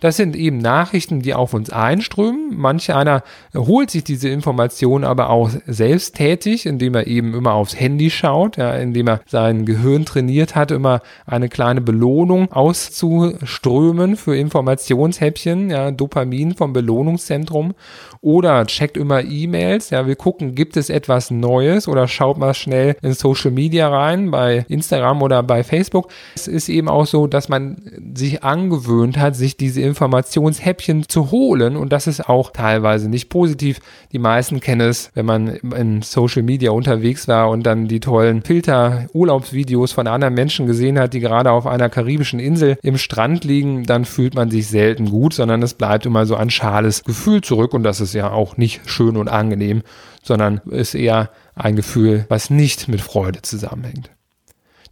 Das 0.00 0.16
sind 0.16 0.36
eben 0.36 0.58
Nachrichten, 0.58 1.22
die 1.22 1.34
auf 1.34 1.54
uns 1.54 1.70
einströmen. 1.70 2.56
Manch 2.56 2.92
einer 2.94 3.24
holt 3.54 3.90
sich 3.90 4.04
diese 4.04 4.28
Information 4.28 5.02
aber 5.02 5.30
auch 5.30 5.50
selbsttätig, 5.66 6.66
indem 6.66 6.94
er 6.94 7.08
eben 7.08 7.34
immer 7.34 7.54
aufs 7.54 7.78
Handy 7.78 8.10
schaut, 8.10 8.58
ja, 8.58 8.74
indem 8.74 9.08
er 9.08 9.20
sein 9.26 9.66
Gehirn 9.66 10.04
trainiert 10.04 10.54
hat, 10.54 10.70
immer 10.70 11.00
eine 11.26 11.48
kleine 11.48 11.80
Belohnung 11.80 12.52
auszuströmen 12.52 14.16
für 14.16 14.36
Informationshäppchen, 14.36 15.70
ja, 15.70 15.90
Dopamin 15.90 16.54
vom 16.54 16.72
Belohnungszentrum 16.72 17.74
oder 18.20 18.66
checkt 18.66 18.96
immer 18.96 19.22
E-Mails, 19.24 19.90
ja, 19.90 20.06
wir 20.06 20.16
gucken, 20.16 20.54
gibt 20.54 20.76
es 20.76 20.90
etwas 20.90 21.30
Neues 21.30 21.88
oder 21.88 22.06
schaut 22.06 22.38
mal 22.38 22.54
schnell 22.54 22.96
in 23.02 23.12
Social 23.14 23.50
Media 23.50 23.88
rein, 23.88 24.30
bei 24.30 24.64
Instagram 24.68 25.22
oder 25.22 25.42
bei 25.42 25.64
Facebook. 25.64 26.10
Es 26.34 26.46
ist 26.46 26.68
eben 26.68 26.88
auch 26.88 27.06
so, 27.06 27.26
dass 27.26 27.48
man 27.48 27.78
sich 28.14 28.44
angewöhnt 28.44 29.18
hat, 29.18 29.36
sich 29.36 29.56
diese 29.56 29.87
Informationshäppchen 29.88 31.08
zu 31.08 31.30
holen 31.30 31.76
und 31.76 31.92
das 31.92 32.06
ist 32.06 32.28
auch 32.28 32.52
teilweise 32.52 33.08
nicht 33.08 33.28
positiv. 33.28 33.80
Die 34.12 34.18
meisten 34.18 34.60
kennen 34.60 34.88
es, 34.88 35.10
wenn 35.14 35.26
man 35.26 35.48
in 35.48 36.02
Social 36.02 36.42
Media 36.42 36.70
unterwegs 36.70 37.26
war 37.26 37.50
und 37.50 37.64
dann 37.64 37.88
die 37.88 38.00
tollen 38.00 38.42
Filter-Urlaubsvideos 38.42 39.92
von 39.92 40.06
anderen 40.06 40.34
Menschen 40.34 40.66
gesehen 40.66 40.98
hat, 40.98 41.14
die 41.14 41.20
gerade 41.20 41.50
auf 41.50 41.66
einer 41.66 41.88
karibischen 41.88 42.38
Insel 42.38 42.78
im 42.82 42.98
Strand 42.98 43.44
liegen, 43.44 43.84
dann 43.84 44.04
fühlt 44.04 44.34
man 44.34 44.50
sich 44.50 44.68
selten 44.68 45.10
gut, 45.10 45.34
sondern 45.34 45.62
es 45.62 45.74
bleibt 45.74 46.06
immer 46.06 46.26
so 46.26 46.36
ein 46.36 46.50
schales 46.50 47.02
Gefühl 47.04 47.40
zurück 47.40 47.74
und 47.74 47.82
das 47.82 48.00
ist 48.00 48.14
ja 48.14 48.30
auch 48.30 48.56
nicht 48.56 48.82
schön 48.88 49.16
und 49.16 49.28
angenehm, 49.28 49.82
sondern 50.22 50.60
ist 50.70 50.94
eher 50.94 51.30
ein 51.54 51.76
Gefühl, 51.76 52.26
was 52.28 52.50
nicht 52.50 52.88
mit 52.88 53.00
Freude 53.00 53.42
zusammenhängt. 53.42 54.10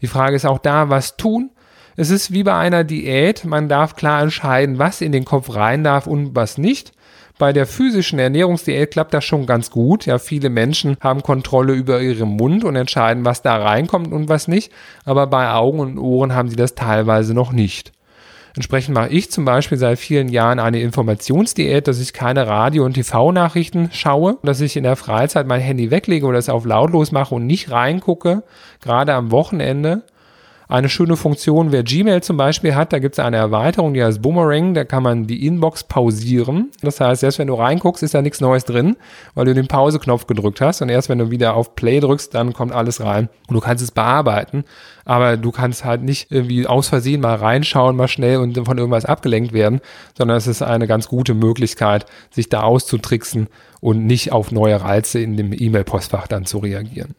Die 0.00 0.06
Frage 0.06 0.36
ist 0.36 0.46
auch 0.46 0.58
da, 0.58 0.90
was 0.90 1.16
tun? 1.16 1.50
Es 1.98 2.10
ist 2.10 2.30
wie 2.30 2.42
bei 2.42 2.54
einer 2.54 2.84
Diät, 2.84 3.46
man 3.46 3.70
darf 3.70 3.96
klar 3.96 4.20
entscheiden, 4.22 4.78
was 4.78 5.00
in 5.00 5.12
den 5.12 5.24
Kopf 5.24 5.54
rein 5.54 5.82
darf 5.82 6.06
und 6.06 6.36
was 6.36 6.58
nicht. 6.58 6.92
Bei 7.38 7.54
der 7.54 7.66
physischen 7.66 8.18
Ernährungsdiät 8.18 8.90
klappt 8.90 9.14
das 9.14 9.24
schon 9.24 9.46
ganz 9.46 9.70
gut. 9.70 10.04
Ja, 10.04 10.18
viele 10.18 10.50
Menschen 10.50 10.98
haben 11.00 11.22
Kontrolle 11.22 11.72
über 11.72 12.02
ihren 12.02 12.28
Mund 12.28 12.64
und 12.64 12.76
entscheiden, 12.76 13.24
was 13.24 13.40
da 13.40 13.56
reinkommt 13.56 14.12
und 14.12 14.28
was 14.28 14.46
nicht. 14.46 14.70
Aber 15.06 15.26
bei 15.26 15.50
Augen 15.50 15.80
und 15.80 15.98
Ohren 15.98 16.34
haben 16.34 16.50
sie 16.50 16.56
das 16.56 16.74
teilweise 16.74 17.32
noch 17.32 17.52
nicht. 17.52 17.92
Entsprechend 18.54 18.94
mache 18.94 19.08
ich 19.08 19.30
zum 19.30 19.46
Beispiel 19.46 19.78
seit 19.78 19.98
vielen 19.98 20.28
Jahren 20.28 20.58
eine 20.58 20.80
Informationsdiät, 20.80 21.88
dass 21.88 22.00
ich 22.00 22.12
keine 22.12 22.46
Radio- 22.46 22.84
und 22.84 22.94
TV-Nachrichten 22.94 23.90
schaue, 23.92 24.36
dass 24.42 24.60
ich 24.60 24.76
in 24.76 24.84
der 24.84 24.96
Freizeit 24.96 25.46
mein 25.46 25.60
Handy 25.60 25.90
weglege 25.90 26.26
oder 26.26 26.38
es 26.38 26.48
auf 26.48 26.66
lautlos 26.66 27.12
mache 27.12 27.34
und 27.34 27.46
nicht 27.46 27.70
reingucke, 27.70 28.42
gerade 28.80 29.14
am 29.14 29.30
Wochenende 29.30 30.02
eine 30.68 30.88
schöne 30.88 31.16
Funktion, 31.16 31.70
wer 31.70 31.82
Gmail 31.82 32.22
zum 32.22 32.36
Beispiel 32.36 32.74
hat, 32.74 32.92
da 32.92 32.98
gibt 32.98 33.16
es 33.16 33.24
eine 33.24 33.36
Erweiterung, 33.36 33.94
die 33.94 34.02
heißt 34.02 34.20
Boomerang, 34.20 34.74
da 34.74 34.84
kann 34.84 35.02
man 35.02 35.26
die 35.26 35.46
Inbox 35.46 35.84
pausieren. 35.84 36.70
Das 36.82 37.00
heißt, 37.00 37.22
erst 37.22 37.38
wenn 37.38 37.46
du 37.46 37.54
reinguckst, 37.54 38.02
ist 38.02 38.14
da 38.14 38.22
nichts 38.22 38.40
Neues 38.40 38.64
drin, 38.64 38.96
weil 39.34 39.44
du 39.44 39.54
den 39.54 39.68
Pause-Knopf 39.68 40.26
gedrückt 40.26 40.60
hast 40.60 40.82
und 40.82 40.88
erst 40.88 41.08
wenn 41.08 41.18
du 41.18 41.30
wieder 41.30 41.54
auf 41.54 41.76
Play 41.76 42.00
drückst, 42.00 42.34
dann 42.34 42.52
kommt 42.52 42.72
alles 42.72 43.00
rein 43.00 43.28
und 43.48 43.54
du 43.54 43.60
kannst 43.60 43.82
es 43.84 43.92
bearbeiten, 43.92 44.64
aber 45.04 45.36
du 45.36 45.52
kannst 45.52 45.84
halt 45.84 46.02
nicht 46.02 46.32
irgendwie 46.32 46.66
aus 46.66 46.88
Versehen 46.88 47.20
mal 47.20 47.36
reinschauen, 47.36 47.96
mal 47.96 48.08
schnell 48.08 48.38
und 48.38 48.56
von 48.64 48.78
irgendwas 48.78 49.04
abgelenkt 49.04 49.52
werden, 49.52 49.80
sondern 50.18 50.36
es 50.36 50.46
ist 50.46 50.62
eine 50.62 50.86
ganz 50.86 51.08
gute 51.08 51.34
Möglichkeit, 51.34 52.06
sich 52.30 52.48
da 52.48 52.62
auszutricksen 52.62 53.48
und 53.80 54.06
nicht 54.06 54.32
auf 54.32 54.50
neue 54.50 54.80
Reize 54.80 55.20
in 55.20 55.36
dem 55.36 55.52
E-Mail-Postfach 55.52 56.26
dann 56.26 56.44
zu 56.44 56.58
reagieren. 56.58 57.14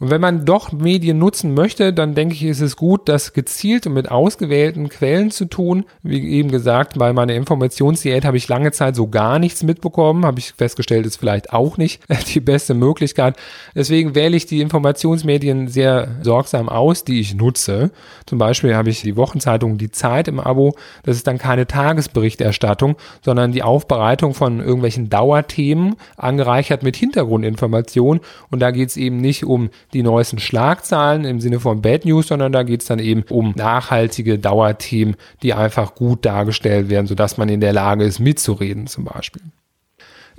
Und 0.00 0.10
wenn 0.10 0.20
man 0.20 0.44
doch 0.44 0.70
Medien 0.70 1.18
nutzen 1.18 1.54
möchte, 1.54 1.92
dann 1.92 2.14
denke 2.14 2.34
ich, 2.34 2.44
ist 2.44 2.60
es 2.60 2.76
gut, 2.76 3.08
das 3.08 3.32
gezielt 3.32 3.86
und 3.86 3.94
mit 3.94 4.10
ausgewählten 4.10 4.88
Quellen 4.88 5.32
zu 5.32 5.46
tun. 5.46 5.84
Wie 6.02 6.22
eben 6.34 6.50
gesagt, 6.50 6.98
bei 6.98 7.12
meiner 7.12 7.34
Informationsdiät 7.34 8.24
habe 8.24 8.36
ich 8.36 8.46
lange 8.46 8.70
Zeit 8.70 8.94
so 8.94 9.08
gar 9.08 9.40
nichts 9.40 9.64
mitbekommen, 9.64 10.24
habe 10.24 10.38
ich 10.38 10.52
festgestellt, 10.52 11.04
ist 11.04 11.16
vielleicht 11.16 11.52
auch 11.52 11.78
nicht 11.78 12.02
die 12.34 12.40
beste 12.40 12.74
Möglichkeit. 12.74 13.36
Deswegen 13.74 14.14
wähle 14.14 14.36
ich 14.36 14.46
die 14.46 14.60
Informationsmedien 14.60 15.66
sehr 15.66 16.16
sorgsam 16.22 16.68
aus, 16.68 17.02
die 17.02 17.20
ich 17.20 17.34
nutze. 17.34 17.90
Zum 18.26 18.38
Beispiel 18.38 18.76
habe 18.76 18.90
ich 18.90 19.02
die 19.02 19.16
Wochenzeitung 19.16 19.78
Die 19.78 19.90
Zeit 19.90 20.28
im 20.28 20.38
Abo. 20.38 20.74
Das 21.02 21.16
ist 21.16 21.26
dann 21.26 21.38
keine 21.38 21.66
Tagesberichterstattung, 21.66 22.96
sondern 23.22 23.50
die 23.50 23.64
Aufbereitung 23.64 24.34
von 24.34 24.60
irgendwelchen 24.60 25.10
Dauerthemen, 25.10 25.96
angereichert 26.16 26.84
mit 26.84 26.96
Hintergrundinformationen. 26.96 28.22
Und 28.50 28.60
da 28.60 28.70
geht 28.70 28.90
es 28.90 28.96
eben 28.96 29.16
nicht 29.16 29.44
um 29.44 29.70
die 29.92 30.02
neuesten 30.02 30.38
Schlagzahlen 30.38 31.24
im 31.24 31.40
Sinne 31.40 31.60
von 31.60 31.82
Bad 31.82 32.04
News, 32.04 32.28
sondern 32.28 32.52
da 32.52 32.62
geht 32.62 32.82
es 32.82 32.86
dann 32.86 32.98
eben 32.98 33.24
um 33.30 33.52
nachhaltige 33.56 34.38
Dauerthemen, 34.38 35.16
die 35.42 35.54
einfach 35.54 35.94
gut 35.94 36.24
dargestellt 36.24 36.88
werden, 36.88 37.06
sodass 37.06 37.38
man 37.38 37.48
in 37.48 37.60
der 37.60 37.72
Lage 37.72 38.04
ist, 38.04 38.18
mitzureden 38.18 38.86
zum 38.86 39.04
Beispiel. 39.04 39.42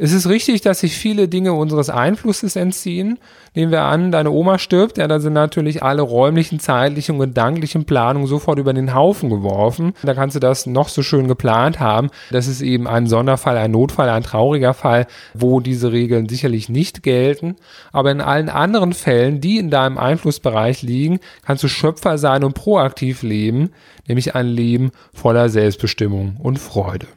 Es 0.02 0.14
ist 0.14 0.30
richtig, 0.30 0.62
dass 0.62 0.80
sich 0.80 0.98
viele 0.98 1.28
Dinge 1.28 1.52
unseres 1.52 1.90
Einflusses 1.90 2.56
entziehen. 2.56 3.20
Nehmen 3.54 3.74
wir 3.74 3.82
an, 3.82 4.14
deine 4.14 4.32
Oma 4.32 4.58
stirbt, 4.58 4.98
ja, 4.98 5.10
da 5.10 5.20
sind 5.20 5.34
natürlich 5.34 5.84
alle 5.84 6.02
räumlichen, 6.02 6.62
zeitlichen 6.62 7.16
und 7.16 7.20
gedanklichen 7.20 7.84
Planungen 7.84 8.26
sofort 8.26 8.60
über 8.60 8.72
den 8.72 8.94
Haufen 8.94 9.30
geworfen. 9.30 9.92
Da 10.02 10.14
kannst 10.14 10.38
du 10.38 10.40
das 10.40 10.66
noch 10.66 10.88
so 10.88 11.04
schön 11.04 11.28
geplant 11.28 11.82
haben. 11.82 12.12
Das 12.32 12.48
ist 12.48 12.62
eben 12.62 12.88
ein 12.88 13.08
Sonderfall, 13.08 13.58
ein 13.58 13.72
Notfall, 13.72 14.08
ein 14.08 14.24
trauriger 14.24 14.74
Fall, 14.74 15.06
wo 15.34 15.60
diese 15.60 15.92
Regeln 15.92 16.30
sicherlich 16.30 16.70
nicht 16.70 17.04
gelten. 17.04 17.58
Aber 17.92 18.10
in 18.10 18.22
allen 18.22 18.48
anderen 18.48 18.94
Fällen, 18.94 19.42
die 19.42 19.58
in 19.58 19.70
deinem 19.70 19.98
Einflussbereich 19.98 20.82
liegen, 20.82 21.20
kannst 21.46 21.66
du 21.66 21.68
Schöpfer 21.68 22.18
sein 22.18 22.46
und 22.46 22.54
proaktiv 22.54 23.22
leben, 23.22 23.72
nämlich 24.08 24.34
ein 24.34 24.48
Leben 24.48 24.92
voller 25.14 25.50
Selbstbestimmung 25.50 26.38
und 26.40 26.58
Freude. 26.58 27.08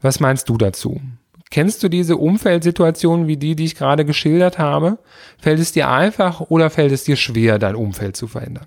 Was 0.00 0.20
meinst 0.20 0.48
du 0.48 0.58
dazu? 0.58 1.00
Kennst 1.50 1.82
du 1.82 1.88
diese 1.88 2.16
Umfeldsituationen 2.16 3.26
wie 3.26 3.36
die, 3.36 3.56
die 3.56 3.64
ich 3.64 3.74
gerade 3.74 4.04
geschildert 4.04 4.58
habe? 4.58 4.98
Fällt 5.38 5.60
es 5.60 5.72
dir 5.72 5.88
einfach 5.88 6.40
oder 6.40 6.68
fällt 6.70 6.92
es 6.92 7.04
dir 7.04 7.16
schwer, 7.16 7.58
dein 7.58 7.74
Umfeld 7.74 8.16
zu 8.16 8.26
verändern? 8.26 8.66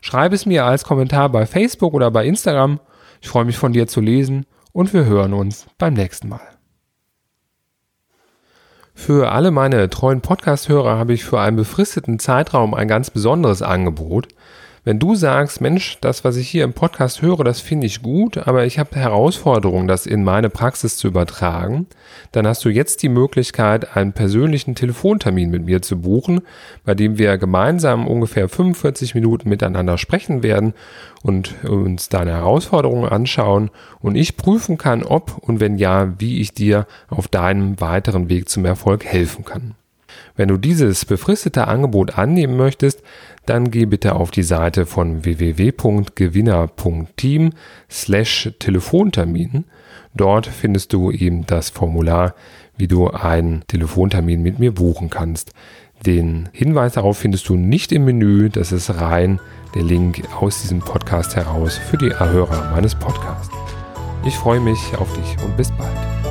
Schreib 0.00 0.32
es 0.32 0.46
mir 0.46 0.64
als 0.64 0.84
Kommentar 0.84 1.28
bei 1.28 1.46
Facebook 1.46 1.92
oder 1.92 2.10
bei 2.10 2.24
Instagram. 2.26 2.80
Ich 3.20 3.28
freue 3.28 3.44
mich 3.44 3.58
von 3.58 3.72
dir 3.72 3.86
zu 3.86 4.00
lesen 4.00 4.46
und 4.72 4.92
wir 4.94 5.04
hören 5.04 5.32
uns 5.32 5.66
beim 5.78 5.94
nächsten 5.94 6.28
Mal. 6.28 6.56
Für 8.94 9.30
alle 9.30 9.50
meine 9.50 9.90
treuen 9.90 10.22
Podcast-Hörer 10.22 10.96
habe 10.96 11.12
ich 11.12 11.24
für 11.24 11.38
einen 11.38 11.56
befristeten 11.56 12.18
Zeitraum 12.18 12.72
ein 12.72 12.88
ganz 12.88 13.10
besonderes 13.10 13.60
Angebot. 13.60 14.28
Wenn 14.86 15.00
du 15.00 15.16
sagst, 15.16 15.60
Mensch, 15.60 15.98
das, 16.00 16.22
was 16.22 16.36
ich 16.36 16.48
hier 16.48 16.62
im 16.62 16.72
Podcast 16.72 17.20
höre, 17.20 17.42
das 17.42 17.60
finde 17.60 17.88
ich 17.88 18.02
gut, 18.02 18.38
aber 18.38 18.66
ich 18.66 18.78
habe 18.78 18.94
Herausforderungen, 18.94 19.88
das 19.88 20.06
in 20.06 20.22
meine 20.22 20.48
Praxis 20.48 20.96
zu 20.96 21.08
übertragen, 21.08 21.88
dann 22.30 22.46
hast 22.46 22.64
du 22.64 22.68
jetzt 22.68 23.02
die 23.02 23.08
Möglichkeit, 23.08 23.96
einen 23.96 24.12
persönlichen 24.12 24.76
Telefontermin 24.76 25.50
mit 25.50 25.64
mir 25.64 25.82
zu 25.82 26.00
buchen, 26.00 26.40
bei 26.84 26.94
dem 26.94 27.18
wir 27.18 27.36
gemeinsam 27.36 28.06
ungefähr 28.06 28.48
45 28.48 29.16
Minuten 29.16 29.48
miteinander 29.48 29.98
sprechen 29.98 30.44
werden 30.44 30.72
und 31.24 31.64
uns 31.64 32.08
deine 32.08 32.30
Herausforderungen 32.30 33.08
anschauen 33.08 33.72
und 33.98 34.14
ich 34.14 34.36
prüfen 34.36 34.78
kann, 34.78 35.02
ob 35.02 35.36
und 35.38 35.58
wenn 35.58 35.78
ja, 35.78 36.14
wie 36.20 36.40
ich 36.40 36.54
dir 36.54 36.86
auf 37.08 37.26
deinem 37.26 37.80
weiteren 37.80 38.28
Weg 38.28 38.48
zum 38.48 38.64
Erfolg 38.64 39.04
helfen 39.04 39.44
kann. 39.44 39.74
Wenn 40.36 40.48
du 40.48 40.56
dieses 40.56 41.04
befristete 41.04 41.68
Angebot 41.68 42.18
annehmen 42.18 42.56
möchtest, 42.56 43.02
dann 43.46 43.70
geh 43.70 43.86
bitte 43.86 44.16
auf 44.16 44.30
die 44.30 44.42
Seite 44.42 44.84
von 44.86 45.24
www.gewinner.team 45.24 47.50
slash 47.90 48.52
Telefontermin. 48.58 49.64
Dort 50.14 50.46
findest 50.46 50.92
du 50.92 51.10
eben 51.10 51.46
das 51.46 51.70
Formular, 51.70 52.34
wie 52.76 52.88
du 52.88 53.08
einen 53.08 53.64
Telefontermin 53.66 54.42
mit 54.42 54.58
mir 54.58 54.72
buchen 54.72 55.08
kannst. 55.10 55.52
Den 56.04 56.48
Hinweis 56.52 56.94
darauf 56.94 57.18
findest 57.18 57.48
du 57.48 57.56
nicht 57.56 57.92
im 57.92 58.04
Menü, 58.04 58.50
das 58.50 58.72
ist 58.72 59.00
rein 59.00 59.40
der 59.74 59.82
Link 59.82 60.22
aus 60.40 60.62
diesem 60.62 60.80
Podcast 60.80 61.36
heraus 61.36 61.76
für 61.76 61.98
die 61.98 62.10
Erhörer 62.10 62.70
meines 62.72 62.94
Podcasts. 62.94 63.54
Ich 64.24 64.36
freue 64.36 64.60
mich 64.60 64.78
auf 64.98 65.12
dich 65.14 65.44
und 65.44 65.56
bis 65.56 65.70
bald. 65.72 66.25